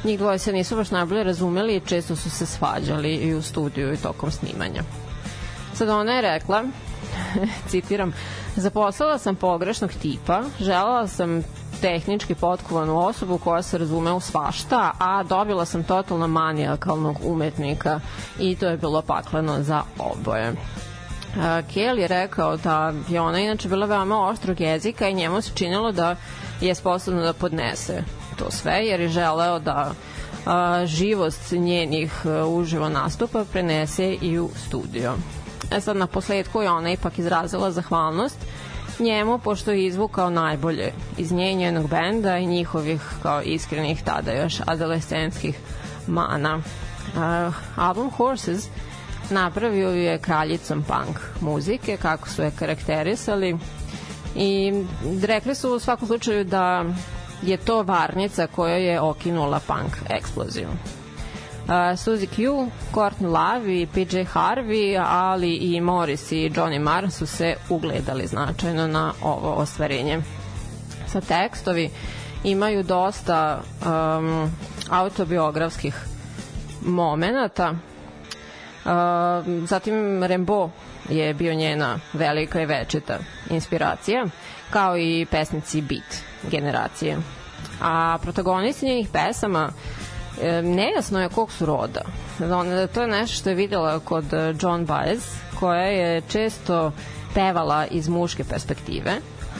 Njih 0.04 0.18
dvoje 0.18 0.38
se 0.38 0.52
nisu 0.52 0.76
baš 0.76 0.90
najbolje 0.90 1.24
razumeli 1.24 1.76
i 1.76 1.80
često 1.80 2.16
su 2.16 2.30
se 2.30 2.46
svađali 2.46 3.14
i 3.14 3.34
u 3.34 3.42
studiju 3.42 3.92
i 3.92 3.96
tokom 3.96 4.30
snimanja. 4.30 4.82
Sad 5.74 5.88
ona 5.88 6.12
je 6.12 6.22
rekla, 6.22 6.64
citiram, 7.70 8.12
zaposlala 8.56 9.18
sam 9.18 9.36
pogrešnog 9.36 9.90
tipa, 10.02 10.42
želela 10.60 11.08
sam 11.08 11.42
tehnički 11.80 12.34
potkovanu 12.34 13.06
osobu 13.06 13.38
koja 13.38 13.62
se 13.62 13.78
razume 13.78 14.12
u 14.12 14.20
svašta, 14.20 14.92
a 14.98 15.22
dobila 15.22 15.64
sam 15.64 15.84
totalno 15.84 16.28
manijakalnog 16.28 17.16
umetnika 17.24 18.00
i 18.38 18.56
to 18.56 18.66
je 18.66 18.76
bilo 18.76 19.02
pakleno 19.02 19.62
za 19.62 19.82
oboje. 19.98 20.52
Kel 21.74 21.98
je 21.98 22.08
rekao 22.08 22.56
da 22.56 22.92
je 23.08 23.20
ona 23.20 23.40
inače 23.40 23.68
bila 23.68 23.86
veoma 23.86 24.28
oštrog 24.28 24.60
jezika 24.60 25.08
i 25.08 25.14
njemu 25.14 25.40
se 25.40 25.50
činilo 25.54 25.92
da 25.92 26.16
je 26.60 26.74
sposobno 26.74 27.22
da 27.22 27.32
podnese 27.32 28.02
to 28.38 28.50
sve 28.50 28.86
jer 28.86 29.00
je 29.00 29.08
želeo 29.08 29.58
da 29.58 29.92
a, 30.46 30.86
živost 30.86 31.52
njenih 31.52 32.26
a, 32.26 32.46
uživo 32.46 32.88
nastupa 32.88 33.44
prenese 33.52 34.16
i 34.20 34.38
u 34.38 34.50
studio. 34.66 35.14
E 35.70 35.80
sad 35.80 35.96
na 35.96 36.06
posledku 36.06 36.62
je 36.62 36.70
ona 36.70 36.92
ipak 36.92 37.18
izrazila 37.18 37.70
zahvalnost 37.70 38.38
njemu 38.98 39.38
pošto 39.38 39.70
je 39.70 39.86
izvukao 39.86 40.30
najbolje 40.30 40.92
iz 41.18 41.32
nje 41.32 41.54
njenog 41.54 41.88
benda 41.88 42.38
i 42.38 42.46
njihovih 42.46 43.00
kao 43.22 43.42
iskrenih 43.42 44.02
tada 44.02 44.32
još 44.32 44.60
adolescenskih 44.66 45.58
mana. 46.06 46.56
Uh, 46.56 47.54
album 47.76 48.10
Horses 48.10 48.68
napravio 49.30 49.88
je 49.90 50.18
kraljicom 50.18 50.82
punk 50.82 51.18
muzike, 51.40 51.96
kako 51.96 52.28
su 52.28 52.42
je 52.42 52.50
karakterisali 52.58 53.58
i 54.36 54.72
rekli 55.22 55.54
su 55.54 55.70
u 55.74 55.78
svakom 55.78 56.08
slučaju 56.08 56.44
da 56.44 56.84
je 57.42 57.56
to 57.56 57.82
varnica 57.82 58.46
koja 58.46 58.76
je 58.76 59.00
okinula 59.00 59.60
punk 59.66 59.96
eksploziju. 60.10 60.68
Uh, 60.68 61.68
Suzy 61.70 62.26
Q, 62.26 62.68
Courtney 62.92 63.26
Love 63.26 63.80
i 63.82 63.86
PJ 63.86 64.16
Harvey, 64.34 65.04
ali 65.06 65.54
i 65.54 65.80
Morris 65.80 66.32
i 66.32 66.50
Johnny 66.50 66.78
Marr 66.80 67.10
su 67.10 67.26
se 67.26 67.54
ugledali 67.68 68.26
značajno 68.26 68.86
na 68.86 69.12
ovo 69.22 69.52
ostvarenje. 69.52 70.20
Sa 71.06 71.20
tekstovi 71.20 71.90
imaju 72.44 72.82
dosta 72.82 73.60
um, 73.86 74.50
autobiografskih 74.90 75.94
momenata. 76.84 77.74
Zatim 79.64 80.22
Rembo 80.24 80.70
je 81.08 81.34
bio 81.34 81.54
njena 81.54 81.98
velika 82.12 82.62
i 82.62 82.66
večita 82.66 83.18
inspiracija, 83.50 84.26
kao 84.70 84.96
i 84.98 85.26
pesnici 85.30 85.80
Beat 85.80 86.16
generacije. 86.44 87.16
A 87.80 88.18
protagonisti 88.22 88.86
njenih 88.86 89.08
pesama 89.08 89.68
e, 90.42 90.62
nejasno 90.62 91.20
je 91.20 91.28
kog 91.28 91.52
su 91.52 91.66
roda. 91.66 92.00
To 92.94 93.02
je 93.02 93.08
nešto 93.08 93.36
što 93.36 93.48
je 93.48 93.54
videla 93.54 93.98
kod 93.98 94.32
e, 94.32 94.54
John 94.60 94.84
Baez, 94.84 95.22
koja 95.60 95.82
je 95.82 96.20
često 96.22 96.92
pevala 97.34 97.86
iz 97.86 98.08
muške 98.08 98.44
perspektive, 98.44 99.12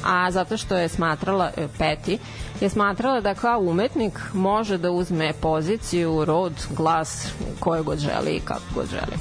a 0.05 0.31
zato 0.31 0.57
što 0.57 0.77
je 0.77 0.89
smatrala, 0.89 1.51
e, 1.57 1.69
Peti, 1.79 2.19
je 2.61 2.69
smatrala 2.69 3.21
da 3.21 3.35
kao 3.35 3.61
umetnik 3.61 4.21
može 4.33 4.79
da 4.79 4.91
uzme 4.91 5.33
poziciju, 5.33 6.25
rod, 6.25 6.53
glas, 6.77 7.29
koje 7.61 7.83
god 7.83 7.99
želi 7.99 8.31
i 8.31 8.41
kako 8.41 8.63
god 8.75 8.91
želi. 8.91 9.17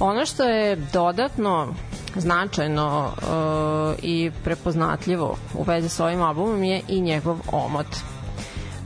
Ono 0.00 0.26
što 0.26 0.44
je 0.44 0.76
dodatno 0.76 1.74
značajno 2.16 3.12
uh, 3.16 3.94
i 4.02 4.30
prepoznatljivo 4.44 5.36
u 5.54 5.62
vezi 5.62 5.88
sa 5.88 6.04
ovim 6.04 6.22
albumom 6.22 6.62
je 6.62 6.80
i 6.88 7.00
njegov 7.00 7.38
omot. 7.52 7.86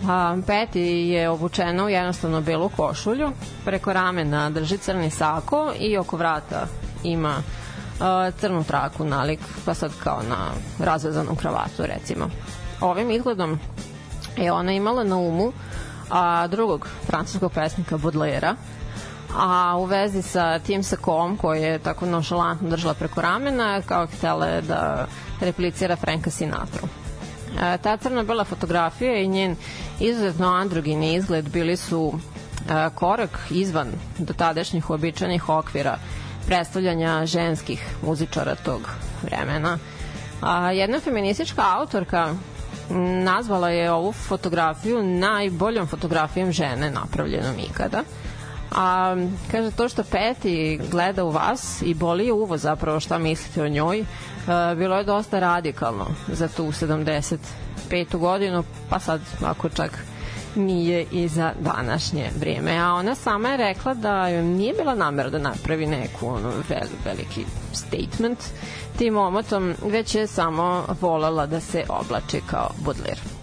A, 0.08 0.36
Peti 0.46 0.80
je 0.80 1.28
obučena 1.28 1.84
u 1.84 1.88
jednostavno 1.88 2.40
belu 2.40 2.68
košulju, 2.68 3.30
preko 3.64 3.92
ramena 3.92 4.50
drži 4.50 4.78
crni 4.78 5.10
sako 5.10 5.72
i 5.78 5.98
oko 5.98 6.16
vrata 6.16 6.66
ima 7.04 7.34
crnu 8.40 8.64
traku 8.64 9.04
nalik, 9.04 9.40
pa 9.64 9.74
sad 9.74 9.92
kao 10.02 10.22
na 10.28 10.50
razvezanu 10.78 11.34
kravatu 11.36 11.86
recimo. 11.86 12.28
Ovim 12.80 13.10
izgledom 13.10 13.58
je 14.36 14.52
ona 14.52 14.72
imala 14.72 15.04
na 15.04 15.16
umu 15.16 15.52
a, 16.10 16.46
drugog 16.46 16.88
francuskog 17.06 17.52
pesnika 17.52 17.96
Baudelaire, 17.96 18.52
a 19.36 19.76
u 19.78 19.84
vezi 19.84 20.22
sa 20.22 20.58
tim 20.58 20.82
sakom 20.82 21.36
koji 21.36 21.62
je 21.62 21.78
tako 21.78 22.06
nonšalantno 22.06 22.70
držala 22.70 22.94
preko 22.94 23.20
ramena 23.20 23.82
kao 23.82 24.06
htela 24.06 24.46
je 24.46 24.62
da 24.62 25.06
replicira 25.40 25.96
Franka 25.96 26.30
Sinatru. 26.30 26.88
E, 27.60 27.78
ta 27.78 27.96
crno-bela 27.96 28.44
fotografija 28.44 29.20
i 29.20 29.28
njen 29.28 29.56
izuzetno 30.00 30.48
androgini 30.48 31.14
izgled 31.14 31.48
bili 31.48 31.76
su 31.76 32.12
e, 32.14 32.90
korak 32.94 33.38
izvan 33.50 33.88
do 34.18 34.32
tadašnjih 34.32 34.90
uobičajenih 34.90 35.48
okvira 35.48 35.98
predstavljanja 36.46 37.26
ženskih 37.26 37.86
muzičara 38.02 38.54
tog 38.54 38.80
vremena. 39.22 39.78
A, 40.42 40.72
jedna 40.72 41.00
feministička 41.00 41.62
autorka 41.78 42.34
nazvala 43.24 43.70
je 43.70 43.92
ovu 43.92 44.12
fotografiju 44.12 45.02
najboljom 45.02 45.86
fotografijom 45.86 46.52
žene 46.52 46.90
napravljenom 46.90 47.54
ikada. 47.70 48.02
A 48.72 49.16
kaže 49.50 49.70
to 49.70 49.88
što 49.88 50.02
Peti 50.02 50.80
gleda 50.90 51.24
u 51.24 51.30
vas 51.30 51.82
i 51.82 51.94
boli 51.94 52.26
je 52.26 52.32
uvo 52.32 52.56
zapravo 52.56 53.00
šta 53.00 53.18
mislite 53.18 53.62
o 53.62 53.68
njoj, 53.68 54.00
e, 54.00 54.04
bilo 54.76 54.96
je 54.96 55.04
dosta 55.04 55.38
radikalno 55.38 56.06
za 56.28 56.48
tu 56.48 56.62
75. 56.64 57.38
godinu, 58.18 58.64
pa 58.90 58.98
sad 58.98 59.20
ako 59.44 59.68
čak 59.68 59.98
nije 60.56 61.06
i 61.12 61.28
za 61.28 61.52
današnje 61.60 62.30
vrijeme. 62.40 62.78
A 62.78 62.92
ona 62.92 63.14
sama 63.14 63.48
je 63.48 63.56
rekla 63.56 63.94
da 63.94 64.28
joj 64.28 64.42
nije 64.42 64.74
bila 64.74 64.94
namera 64.94 65.30
da 65.30 65.38
napravi 65.38 65.86
neku 65.86 66.26
ono, 66.28 66.48
vel, 66.68 66.88
veliki 67.04 67.44
statement 67.72 68.38
tim 68.98 69.16
omotom, 69.16 69.74
već 69.84 70.14
je 70.14 70.26
samo 70.26 70.84
volala 71.00 71.46
da 71.46 71.60
se 71.60 71.84
oblači 71.88 72.40
kao 72.50 72.70
budler. 72.84 73.35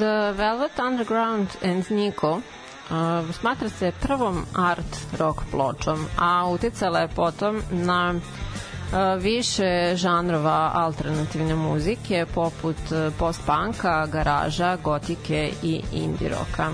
The 0.00 0.32
Velvet 0.32 0.78
Underground 0.78 1.48
and 1.62 1.90
Nico 1.90 2.30
uh, 2.30 2.40
smatra 3.32 3.68
se 3.68 3.92
prvom 4.00 4.46
art 4.54 4.96
rock 5.18 5.42
pločom, 5.50 6.06
a 6.18 6.48
uticala 6.48 6.98
je 6.98 7.08
potom 7.08 7.62
na 7.70 8.14
uh, 8.14 8.20
više 9.22 9.92
žanrova 9.96 10.70
alternativne 10.74 11.54
muzike 11.54 12.26
poput 12.34 12.76
post-punka, 13.18 14.06
garaža, 14.06 14.76
gotike 14.76 15.50
i 15.62 15.82
indie 15.92 16.28
roka. 16.28 16.70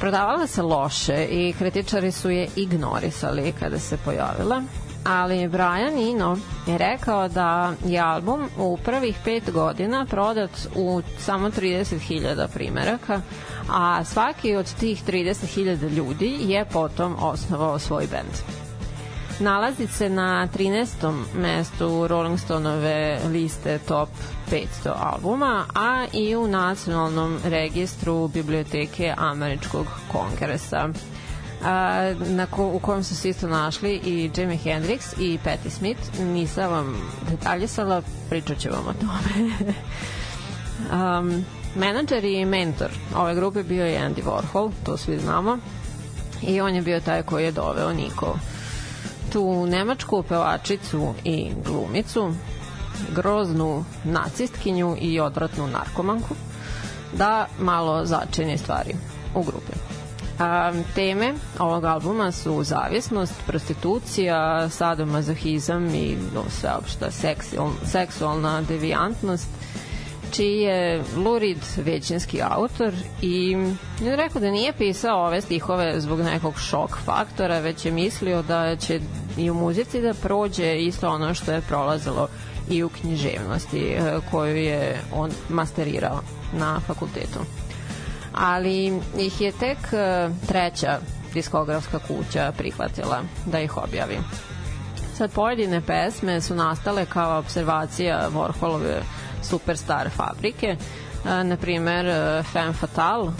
Prodavala 0.00 0.46
se 0.46 0.62
loše 0.62 1.26
i 1.30 1.54
kritičari 1.58 2.12
su 2.12 2.30
je 2.30 2.48
ignorisali 2.56 3.52
kada 3.60 3.78
se 3.78 3.96
pojavila, 3.96 4.62
ali 5.06 5.48
Brian 5.48 5.98
Eno 6.10 6.38
je 6.66 6.78
rekao 6.78 7.28
da 7.28 7.72
je 7.84 8.00
album 8.00 8.48
u 8.58 8.78
prvih 8.84 9.16
pet 9.24 9.50
godina 9.52 10.06
prodat 10.10 10.50
u 10.74 11.02
samo 11.18 11.50
30.000 11.50 12.46
primeraka, 12.54 13.20
a 13.70 14.04
svaki 14.04 14.56
od 14.56 14.74
tih 14.74 15.04
30.000 15.04 15.90
ljudi 15.90 16.36
je 16.40 16.64
potom 16.64 17.16
osnovao 17.20 17.78
svoj 17.78 18.06
bend. 18.10 18.56
Nalazi 19.40 19.86
se 19.86 20.08
na 20.10 20.48
13. 20.58 21.24
mestu 21.34 22.06
Rolling 22.08 22.40
Stoneove 22.40 23.18
liste 23.32 23.78
top 23.78 24.08
500 24.50 24.92
albuma, 25.00 25.64
a 25.74 26.04
i 26.12 26.36
u 26.36 26.48
nacionalnom 26.48 27.38
registru 27.44 28.28
biblioteke 28.28 29.14
Američkog 29.16 29.86
kongresa 30.12 30.88
a, 31.64 32.12
na 32.18 32.46
ko, 32.46 32.66
u 32.66 32.78
kojem 32.78 33.04
su 33.04 33.16
se 33.16 33.28
isto 33.28 33.48
našli 33.48 34.00
i 34.04 34.30
Jimi 34.36 34.58
Hendrix 34.64 35.20
i 35.20 35.38
Patti 35.44 35.70
Smith. 35.70 36.20
Nisam 36.20 36.72
vam 36.72 37.10
detaljisala, 37.30 38.02
pričat 38.28 38.58
ću 38.58 38.68
vam 38.70 38.86
o 38.88 38.92
tome. 38.92 39.50
um, 41.18 41.44
menadžer 41.74 42.24
i 42.24 42.44
mentor 42.44 42.90
ove 43.16 43.34
grupe 43.34 43.62
bio 43.62 43.86
je 43.86 44.00
Andy 44.00 44.22
Warhol, 44.24 44.70
to 44.84 44.96
svi 44.96 45.18
znamo. 45.18 45.58
I 46.42 46.60
on 46.60 46.74
je 46.74 46.82
bio 46.82 47.00
taj 47.00 47.22
koji 47.22 47.44
je 47.44 47.52
doveo 47.52 47.92
Niko 47.92 48.38
tu 49.32 49.66
nemačku 49.66 50.22
pevačicu 50.22 51.14
i 51.24 51.50
glumicu, 51.64 52.32
groznu 53.14 53.84
nacistkinju 54.04 54.96
i 55.00 55.20
odvratnu 55.20 55.66
narkomanku, 55.66 56.34
da 57.12 57.46
malo 57.58 58.04
začini 58.04 58.58
stvari 58.58 58.94
u 59.34 59.42
grupi. 59.42 59.95
A, 60.38 60.72
teme 60.94 61.34
ovog 61.58 61.84
albuma 61.84 62.32
su 62.32 62.62
zavisnost, 62.62 63.34
prostitucija, 63.46 64.68
sadomazohizam 64.70 65.94
i 65.94 66.16
no, 66.34 66.44
sveopšta 66.50 67.10
seksual, 67.10 67.70
seksualna 67.84 68.62
devijantnost, 68.62 69.48
čiji 70.32 70.60
je 70.60 71.02
Lurid 71.16 71.58
većinski 71.76 72.42
autor 72.42 72.92
i 73.22 73.56
je 74.00 74.16
rekao 74.16 74.40
da 74.40 74.50
nije 74.50 74.72
pisao 74.72 75.26
ove 75.26 75.40
stihove 75.40 76.00
zbog 76.00 76.20
nekog 76.20 76.58
šok 76.58 76.96
faktora, 77.04 77.58
već 77.58 77.84
je 77.84 77.92
mislio 77.92 78.42
da 78.42 78.76
će 78.76 79.00
i 79.38 79.50
u 79.50 79.54
muzici 79.54 80.00
da 80.00 80.14
prođe 80.14 80.76
isto 80.78 81.08
ono 81.08 81.34
što 81.34 81.52
je 81.52 81.60
prolazilo 81.60 82.28
i 82.70 82.82
u 82.82 82.88
književnosti 82.88 83.80
e, 83.80 84.18
koju 84.30 84.56
je 84.56 85.00
on 85.12 85.30
masterirao 85.48 86.20
na 86.52 86.80
fakultetu. 86.80 87.38
Ali 88.36 89.00
ih 89.18 89.40
je 89.40 89.52
tek 89.52 89.78
e, 89.92 90.28
treća 90.46 90.98
diskografska 91.34 91.98
kuća 91.98 92.52
prihvatila 92.58 93.22
da 93.46 93.60
ih 93.60 93.76
objavi. 93.76 94.18
Sad 95.14 95.30
pojedine 95.30 95.80
pesme 95.80 96.40
su 96.40 96.54
nastale 96.54 97.06
kao 97.06 97.38
observacija 97.38 98.28
Warholove 98.34 99.00
superstar 99.42 100.10
fabrike. 100.10 100.76
E, 101.24 101.44
na 101.44 101.56
primer 101.56 102.06
e, 102.06 102.42
Femme 102.42 102.72
Fatale 102.72 103.32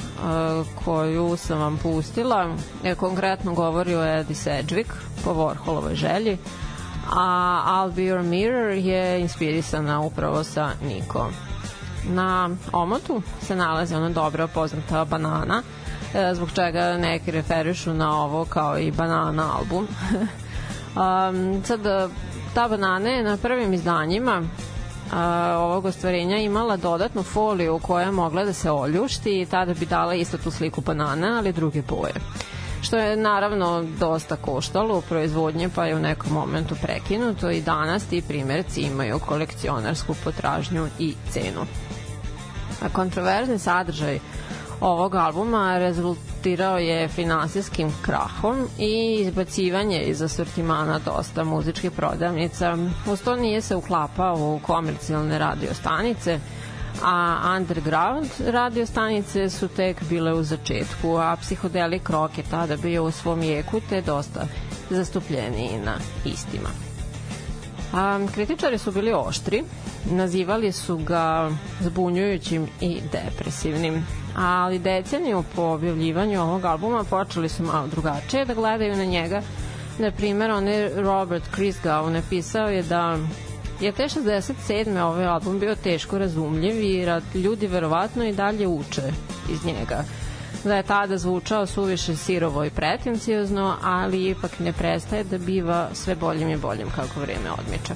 koju 0.84 1.36
sam 1.36 1.58
vam 1.58 1.78
pustila 1.82 2.54
e, 2.84 2.94
konkretno 2.94 3.54
govori 3.54 3.94
o 3.94 4.04
Eddie 4.04 4.36
Sedgwick 4.36 4.92
po 5.24 5.30
Warholovoj 5.30 5.94
želji 5.94 6.38
a 7.10 7.62
I'll 7.66 7.92
Be 7.92 8.02
Your 8.02 8.22
Mirror 8.22 8.72
je 8.72 9.20
inspirisana 9.20 10.00
upravo 10.00 10.44
sa 10.44 10.72
Nikom. 10.82 11.45
Na 12.08 12.50
omotu 12.72 13.22
se 13.42 13.56
nalazi 13.56 13.94
ona 13.94 14.08
dobra 14.08 14.46
poznata 14.46 15.04
banana, 15.04 15.62
e, 16.14 16.34
zbog 16.34 16.50
čega 16.54 16.96
neki 16.98 17.30
referišu 17.30 17.94
na 17.94 18.22
ovo 18.22 18.44
kao 18.44 18.78
i 18.78 18.90
banana 18.90 19.56
album. 19.58 19.88
um, 20.96 21.62
sad, 21.64 21.86
e, 21.86 22.08
ta 22.54 22.68
banana 22.68 23.08
je 23.08 23.22
na 23.22 23.36
prvim 23.36 23.72
izdanjima 23.72 24.42
a, 25.12 25.56
ovog 25.58 25.84
ostvarenja 25.84 26.36
imala 26.36 26.76
dodatnu 26.76 27.22
foliju 27.22 27.78
koja 27.78 28.04
je 28.04 28.12
mogla 28.12 28.44
da 28.44 28.52
se 28.52 28.70
oljušti 28.70 29.40
i 29.40 29.46
tada 29.46 29.74
bi 29.74 29.86
dala 29.86 30.14
isto 30.14 30.38
tu 30.38 30.50
sliku 30.50 30.80
banana, 30.80 31.38
ali 31.38 31.52
druge 31.52 31.82
boje 31.82 32.14
što 32.86 32.96
je 32.96 33.16
naravno 33.16 33.84
dosta 33.98 34.36
koštalo 34.36 34.98
u 34.98 35.00
proizvodnje 35.00 35.68
pa 35.68 35.86
je 35.86 35.96
u 35.96 35.98
nekom 35.98 36.32
momentu 36.32 36.74
prekinuto 36.82 37.50
i 37.50 37.62
danas 37.62 38.04
ti 38.04 38.22
primjerci 38.28 38.80
imaju 38.80 39.18
kolekcionarsku 39.18 40.14
potražnju 40.24 40.86
i 40.98 41.14
cenu. 41.30 41.60
Kontroverzni 42.92 43.58
sadržaj 43.58 44.18
ovog 44.80 45.14
albuma 45.14 45.78
rezultirao 45.78 46.78
je 46.78 47.08
finansijskim 47.08 47.92
krahom 48.02 48.68
i 48.78 49.16
izbacivanje 49.20 50.00
iz 50.00 50.22
asortimana 50.22 50.98
dosta 51.04 51.44
muzičkih 51.44 51.90
prodavnica. 51.90 52.76
Uz 53.06 53.22
to 53.22 53.36
nije 53.36 53.60
se 53.60 53.76
uklapao 53.76 54.34
u 54.36 54.60
komercijalne 54.66 55.38
radio 55.38 55.74
stanice, 55.74 56.38
a 57.04 57.36
underground 57.56 58.26
radio 58.46 58.86
stanice 58.86 59.50
su 59.50 59.68
tek 59.68 60.02
bile 60.08 60.32
u 60.32 60.42
začetku, 60.42 61.16
a 61.16 61.36
psihodelik 61.36 62.10
rock 62.10 62.38
je 62.38 62.44
tada 62.50 62.76
bio 62.76 63.04
u 63.04 63.10
svom 63.10 63.42
jeku 63.42 63.80
te 63.88 64.00
dosta 64.00 64.46
zastupljeniji 64.90 65.80
na 65.84 65.94
istima. 66.24 66.95
A, 67.96 68.26
kritičari 68.34 68.78
su 68.78 68.92
bili 68.92 69.12
oštri, 69.12 69.64
nazivali 70.10 70.72
su 70.72 70.96
ga 70.96 71.50
zbunjujućim 71.80 72.66
i 72.80 73.00
depresivnim, 73.12 74.06
ali 74.36 74.78
deceniju 74.78 75.44
po 75.54 75.62
objavljivanju 75.62 76.42
ovog 76.42 76.64
albuma 76.64 77.04
počeli 77.04 77.48
su 77.48 77.62
malo 77.62 77.86
drugačije 77.86 78.44
da 78.44 78.54
gledaju 78.54 78.96
na 78.96 79.04
njega. 79.04 79.42
Na 79.98 80.10
primjer, 80.10 80.50
on 80.50 80.68
je 80.68 81.02
Robert 81.02 81.44
Christgau 81.54 82.10
napisao 82.10 82.68
je 82.68 82.82
da 82.82 83.18
je 83.80 83.92
te 83.92 84.02
67. 84.02 85.00
ovaj 85.00 85.26
album 85.26 85.58
bio 85.58 85.74
teško 85.74 86.18
razumljiv 86.18 86.82
i 86.82 87.06
ljudi 87.34 87.66
verovatno 87.66 88.24
i 88.24 88.32
dalje 88.32 88.68
uče 88.68 89.02
iz 89.50 89.64
njega 89.64 90.04
da 90.68 90.76
je 90.76 90.82
tada 90.82 91.18
zvučao 91.18 91.66
suviše 91.66 92.16
sirovo 92.16 92.64
i 92.64 92.70
pretencijozno, 92.70 93.76
ali 93.82 94.28
ipak 94.28 94.58
ne 94.58 94.72
prestaje 94.72 95.24
da 95.24 95.38
biva 95.38 95.88
sve 95.92 96.14
boljim 96.14 96.48
i 96.48 96.56
boljim 96.56 96.88
kako 96.96 97.20
vreme 97.20 97.50
odmiče. 97.58 97.94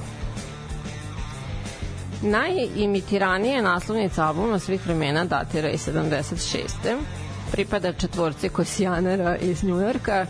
Najimitiranije 2.23 3.62
naslovnica 3.62 4.27
albuma 4.27 4.59
svih 4.59 4.87
vremena 4.87 5.25
datira 5.25 5.68
iz 5.68 5.89
76. 5.89 6.99
Pripada 7.53 7.93
četvorci 7.93 8.49
kosijanera 8.49 9.37
iz 9.37 9.64
Njujorka 9.64 10.27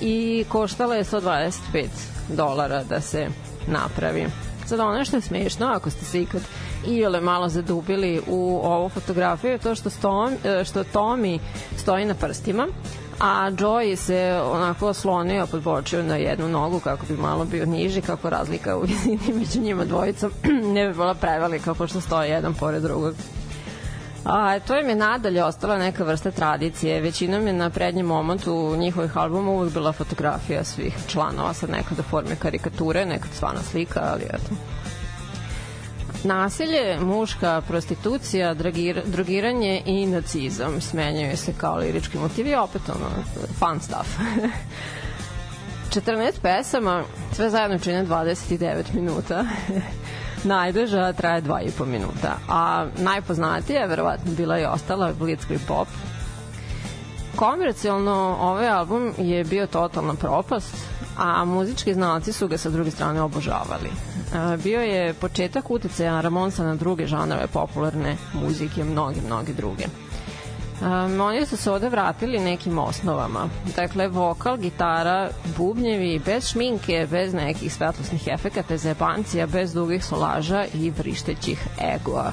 i 0.00 0.44
koštala 0.48 0.94
je 0.94 1.04
125 1.04 1.86
dolara 2.28 2.84
da 2.84 3.00
se 3.00 3.28
napravi. 3.66 4.26
Sad 4.68 4.80
ono 4.80 5.04
što 5.04 5.16
je 5.16 5.20
smešno, 5.20 5.66
ako 5.66 5.90
ste 5.90 6.04
se 6.04 6.22
ikad 6.22 6.42
iole 6.86 7.20
malo 7.20 7.48
zadubili 7.48 8.20
u 8.26 8.60
ovu 8.64 8.88
fotografiju, 8.88 9.50
je 9.50 9.58
to 9.58 9.74
što, 9.74 9.90
Tom, 9.90 10.36
što 10.64 10.84
Tommy 10.84 11.38
stoji 11.76 12.04
na 12.04 12.14
prstima, 12.14 12.68
a 13.20 13.50
Joey 13.50 13.96
se 13.96 14.40
onako 14.44 14.88
oslonio, 14.88 15.46
podbočio 15.46 16.02
na 16.02 16.16
jednu 16.16 16.48
nogu 16.48 16.80
kako 16.80 17.06
bi 17.06 17.16
malo 17.16 17.44
bio 17.44 17.66
niži, 17.66 18.00
kako 18.00 18.30
razlika 18.30 18.76
u 18.76 18.80
visini 18.86 19.34
među 19.34 19.60
njima 19.60 19.84
dvojicom 19.84 20.30
ne 20.74 20.88
bi 20.88 20.94
bila 20.94 21.14
prevelika 21.14 21.74
pošto 21.74 22.00
stoje 22.00 22.30
jedan 22.30 22.54
pored 22.54 22.82
drugog. 22.82 23.14
A, 24.24 24.58
to 24.60 24.78
im 24.78 24.88
je 24.88 24.94
nadalje 24.94 25.44
ostala 25.44 25.78
neka 25.78 26.04
vrsta 26.04 26.30
tradicije. 26.30 27.00
Većinom 27.00 27.46
je 27.46 27.52
na 27.52 27.70
prednjem 27.70 28.06
momentu 28.06 28.76
njihovih 28.76 29.16
albuma 29.16 29.50
uvek 29.50 29.72
bila 29.72 29.92
fotografija 29.92 30.64
svih 30.64 30.94
članova, 31.08 31.54
sad 31.54 31.70
nekada 31.70 32.02
forme 32.02 32.36
karikature, 32.36 33.06
nekad 33.06 33.30
stvarna 33.32 33.62
slika, 33.62 34.00
ali 34.02 34.22
eto. 34.22 34.54
Nasilje, 36.24 37.00
muška 37.00 37.62
prostitucija, 37.68 38.54
dragir, 38.54 39.02
drogiranje 39.06 39.82
i 39.86 40.06
nacizam 40.06 40.80
smenjaju 40.80 41.36
se 41.36 41.52
kao 41.52 41.76
lirički 41.76 42.18
motivi, 42.18 42.54
opet 42.54 42.82
ono, 42.88 43.06
fun 43.58 43.80
stuff. 43.80 44.18
14 45.94 46.32
pesama, 46.42 47.02
sve 47.32 47.50
zajedno 47.50 47.78
čine 47.78 48.06
29 48.06 48.94
minuta. 48.94 49.44
najduža 50.44 51.12
traje 51.12 51.42
2,5 51.42 51.86
minuta. 51.86 52.36
A 52.48 52.86
najpoznatija 52.98 53.80
je 53.80 53.88
verovatno 53.88 54.32
bila 54.32 54.58
i 54.58 54.64
ostala 54.64 55.12
Blitzkrieg 55.12 55.60
Pop. 55.68 55.88
Komercijalno 57.36 58.36
ovaj 58.40 58.68
album 58.68 59.12
je 59.18 59.44
bio 59.44 59.66
totalna 59.66 60.14
propast, 60.14 60.76
a 61.18 61.44
muzički 61.44 61.94
znalci 61.94 62.32
su 62.32 62.48
ga 62.48 62.58
sa 62.58 62.70
druge 62.70 62.90
strane 62.90 63.22
obožavali. 63.22 63.88
E, 63.88 64.56
Bio 64.56 64.80
je 64.80 65.14
početak 65.14 65.70
uticaja 65.70 66.20
Ramonsa 66.20 66.64
na 66.64 66.74
druge 66.74 67.06
žanove 67.06 67.46
popularne 67.46 68.16
muzike, 68.34 68.84
mnogi, 68.84 69.20
mnogi 69.26 69.54
druge. 69.54 69.84
Um, 70.80 71.20
oni 71.20 71.46
su 71.46 71.56
se 71.56 71.70
ovde 71.70 71.88
vratili 71.88 72.38
nekim 72.38 72.78
osnovama. 72.78 73.48
Dakle, 73.76 74.08
vokal, 74.08 74.56
gitara, 74.56 75.30
bubnjevi, 75.56 76.20
bez 76.26 76.48
šminke, 76.48 77.06
bez 77.10 77.34
nekih 77.34 77.74
svetlosnih 77.74 78.28
efekata, 78.28 78.76
zebancija, 78.76 79.46
bez 79.46 79.72
dugih 79.72 80.04
solaža 80.04 80.64
i 80.74 80.90
vrištećih 80.90 81.66
egoa. 81.94 82.32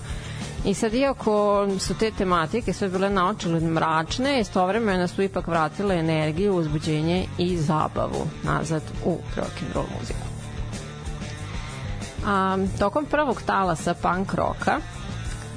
I 0.66 0.74
sad, 0.74 0.94
iako 0.94 1.68
su 1.80 1.94
te 1.94 2.12
tematike 2.12 2.74
sve 2.74 2.90
bile 2.90 3.10
naočile 3.10 3.60
mračne, 3.60 4.40
istovremeno 4.40 5.08
su 5.08 5.22
ipak 5.22 5.48
vratile 5.48 5.96
energiju, 5.96 6.56
uzbuđenje 6.56 7.26
i 7.38 7.58
zabavu 7.58 8.28
nazad 8.44 8.84
u 9.06 9.18
rock'n'roll 9.36 9.86
muziku. 10.00 10.20
A, 12.26 12.58
tokom 12.80 13.06
prvog 13.06 13.42
talasa 13.42 13.94
punk 13.94 14.34
roka, 14.34 14.80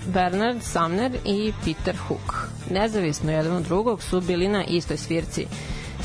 Bernard 0.08 0.62
Sumner 0.62 1.12
i 1.24 1.52
Peter 1.64 1.96
Hook. 1.96 2.48
Nezavisno 2.70 3.32
jedan 3.32 3.56
od 3.56 3.62
drugog 3.62 4.02
su 4.02 4.20
bili 4.20 4.48
na 4.48 4.64
istoj 4.64 4.96
svirci 4.96 5.46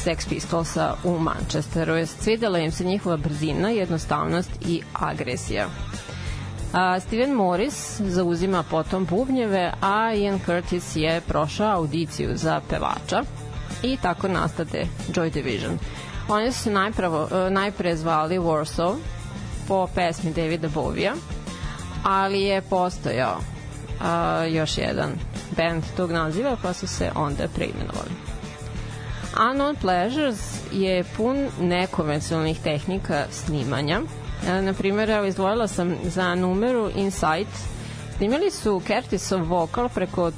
Sex 0.05 0.29
Pistolsa 0.29 0.95
u 1.03 1.19
Manchesteru. 1.19 2.05
Svidela 2.05 2.59
im 2.59 2.71
se 2.71 2.83
njihova 2.83 3.17
brzina, 3.17 3.69
jednostavnost 3.69 4.49
i 4.61 4.81
agresija. 4.93 5.67
A, 6.73 6.99
Steven 6.99 7.31
Morris 7.31 8.01
zauzima 8.01 8.63
potom 8.63 9.05
bubnjeve, 9.05 9.71
a 9.81 10.13
Ian 10.13 10.39
Curtis 10.45 10.95
je 10.95 11.21
prošao 11.21 11.77
audiciju 11.77 12.37
za 12.37 12.61
pevača 12.69 13.23
i 13.83 13.97
tako 14.01 14.27
nastade 14.27 14.85
Joy 15.09 15.31
Division. 15.31 15.77
Oni 16.29 16.51
su 16.51 16.59
se 16.59 16.71
najpravo, 16.71 17.27
e, 17.31 17.49
najpre 17.49 17.95
zvali 17.95 18.39
Warsaw 18.39 18.95
po 19.67 19.87
pesmi 19.95 20.33
Davida 20.33 20.67
Bovija, 20.67 21.13
ali 22.03 22.41
je 22.41 22.61
postojao 22.61 23.52
a, 24.01 24.45
još 24.45 24.77
jedan 24.77 25.11
band 25.57 25.83
tog 25.97 26.11
naziva, 26.11 26.57
pa 26.61 26.73
su 26.73 26.87
se 26.87 27.11
onda 27.15 27.47
preimenovali. 27.55 28.11
Unknown 29.35 29.75
Pleasures 29.81 30.39
je 30.71 31.03
pun 31.17 31.47
nekonvencionalnih 31.61 32.59
tehnika 32.59 33.25
snimanja. 33.31 34.01
E, 34.47 34.61
na 34.61 34.73
primjer, 34.73 35.09
evo, 35.09 35.25
izdvojila 35.25 35.67
sam 35.67 35.95
za 36.03 36.35
numeru 36.35 36.89
Insight. 36.95 37.49
Snimili 38.17 38.51
su 38.51 38.81
Curtisov 38.87 39.43
vokal 39.47 39.89
preko 39.89 40.31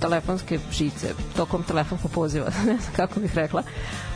telefonske 0.00 0.58
žice, 0.72 1.06
tokom 1.36 1.62
telefonskog 1.62 2.10
poziva, 2.10 2.46
ne 2.66 2.76
znam 2.76 2.92
kako 2.96 3.20
bih 3.20 3.34
rekla, 3.34 3.62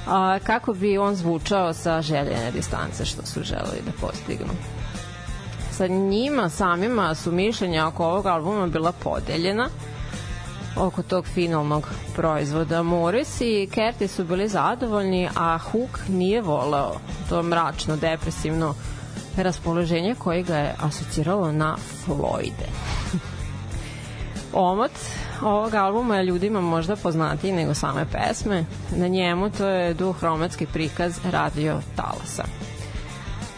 a, 0.06 0.38
kako 0.44 0.72
bi 0.74 0.98
on 0.98 1.14
zvučao 1.14 1.72
sa 1.72 2.02
željene 2.02 2.50
distance 2.54 3.04
što 3.04 3.26
su 3.26 3.42
želeli 3.42 3.82
da 3.86 3.92
postignu 4.00 4.52
sa 5.76 5.86
njima 5.86 6.48
samima 6.48 7.14
su 7.14 7.32
mišljenja 7.32 7.86
oko 7.86 8.06
ovog 8.06 8.26
albuma 8.26 8.66
bila 8.66 8.92
podeljena 8.92 9.68
oko 10.76 11.02
tog 11.02 11.26
finalnog 11.26 11.88
proizvoda. 12.16 12.82
Morris 12.82 13.40
i 13.40 13.68
Kerti 13.72 14.08
su 14.08 14.24
bili 14.24 14.48
zadovoljni, 14.48 15.28
a 15.36 15.58
Hook 15.58 16.00
nije 16.08 16.40
voleo 16.40 16.92
to 17.28 17.42
mračno, 17.42 17.96
depresivno 17.96 18.74
raspoloženje 19.36 20.14
koje 20.18 20.42
ga 20.42 20.56
je 20.56 20.74
asociralo 20.80 21.52
na 21.52 21.76
Floyde. 22.06 22.68
Omot 24.52 24.92
ovog 25.42 25.74
albuma 25.74 26.16
je 26.16 26.24
ljudima 26.24 26.60
možda 26.60 26.96
poznatiji 26.96 27.52
nego 27.52 27.74
same 27.74 28.06
pesme. 28.12 28.64
Na 28.96 29.08
njemu 29.08 29.50
to 29.50 29.68
je 29.68 29.94
duhromatski 29.94 30.66
prikaz 30.66 31.18
radio 31.30 31.80
talasa. 31.96 32.44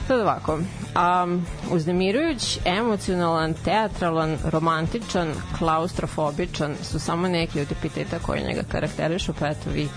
Sad 0.06 0.20
ovako, 0.20 0.58
um, 0.96 1.46
uznemirujuć, 1.70 2.58
emocionalan, 2.64 3.54
teatralan, 3.64 4.38
romantičan, 4.44 5.28
klaustrofobičan 5.58 6.74
su 6.82 6.98
samo 7.00 7.28
neki 7.28 7.60
od 7.60 7.72
epiteta 7.72 8.18
koji 8.18 8.42
njega 8.42 8.62
karakterišu, 8.72 9.32
pa 9.40 9.48
eto 9.48 9.70
vi 9.74 9.88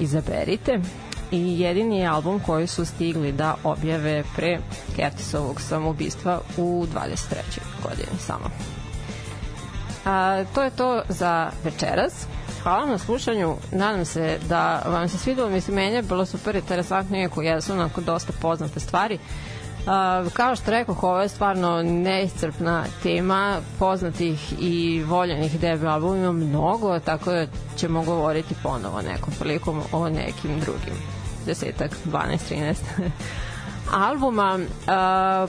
izaberite. 0.00 0.80
I 1.30 1.60
jedini 1.60 1.98
je 1.98 2.06
album 2.06 2.40
koji 2.40 2.66
su 2.66 2.84
stigli 2.84 3.32
da 3.32 3.54
objave 3.64 4.24
pre 4.36 4.58
Kertisovog 4.96 5.60
samoubistva 5.60 6.40
u 6.56 6.86
23. 6.94 7.34
godini 7.82 8.18
samo. 8.18 8.50
A, 10.04 10.44
to 10.54 10.62
je 10.62 10.70
to 10.70 11.02
za 11.08 11.50
večeras. 11.64 12.26
Hvala 12.62 12.86
na 12.86 12.98
slušanju. 12.98 13.56
Nadam 13.72 14.04
se 14.04 14.38
da 14.48 14.82
vam 14.86 15.08
se 15.08 15.18
svidelo. 15.18 15.48
Mislim, 15.48 15.74
meni 15.74 15.94
je 15.96 16.02
bilo 16.02 16.26
super 16.26 16.56
interesantno, 16.56 17.16
iako 17.18 17.42
jesu 17.42 17.72
onako 17.72 18.00
dosta 18.00 18.32
poznate 18.42 18.80
stvari. 18.80 19.18
Kao 20.32 20.56
što 20.56 20.70
rekoh, 20.70 21.04
ovo 21.04 21.20
je 21.20 21.28
stvarno 21.28 21.82
neiscrpna 21.82 22.84
tema 23.02 23.60
poznatih 23.78 24.54
i 24.60 25.02
voljenih 25.06 25.60
debut 25.60 25.86
albuma 25.88 26.16
ima 26.16 26.32
mnogo, 26.32 26.98
tako 26.98 27.32
da 27.32 27.46
ćemo 27.76 28.02
govoriti 28.02 28.54
ponovo 28.62 29.02
nekom 29.02 29.32
prilikom 29.40 29.82
o 29.92 30.08
nekim 30.08 30.60
drugim 30.60 30.94
desetak, 31.46 31.90
12, 32.04 32.38
13 32.50 32.74
albuma. 33.92 34.58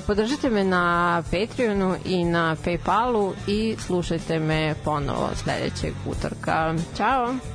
Podržite 0.07 0.49
me 0.49 0.63
na 0.63 1.23
Patreonu 1.31 1.95
i 2.05 2.25
na 2.25 2.55
Paypalu 2.65 3.33
i 3.47 3.75
slušajte 3.79 4.39
me 4.39 4.75
ponovo 4.83 5.29
sledećeg 5.35 5.93
utorka. 6.05 6.73
Ćao! 6.97 7.54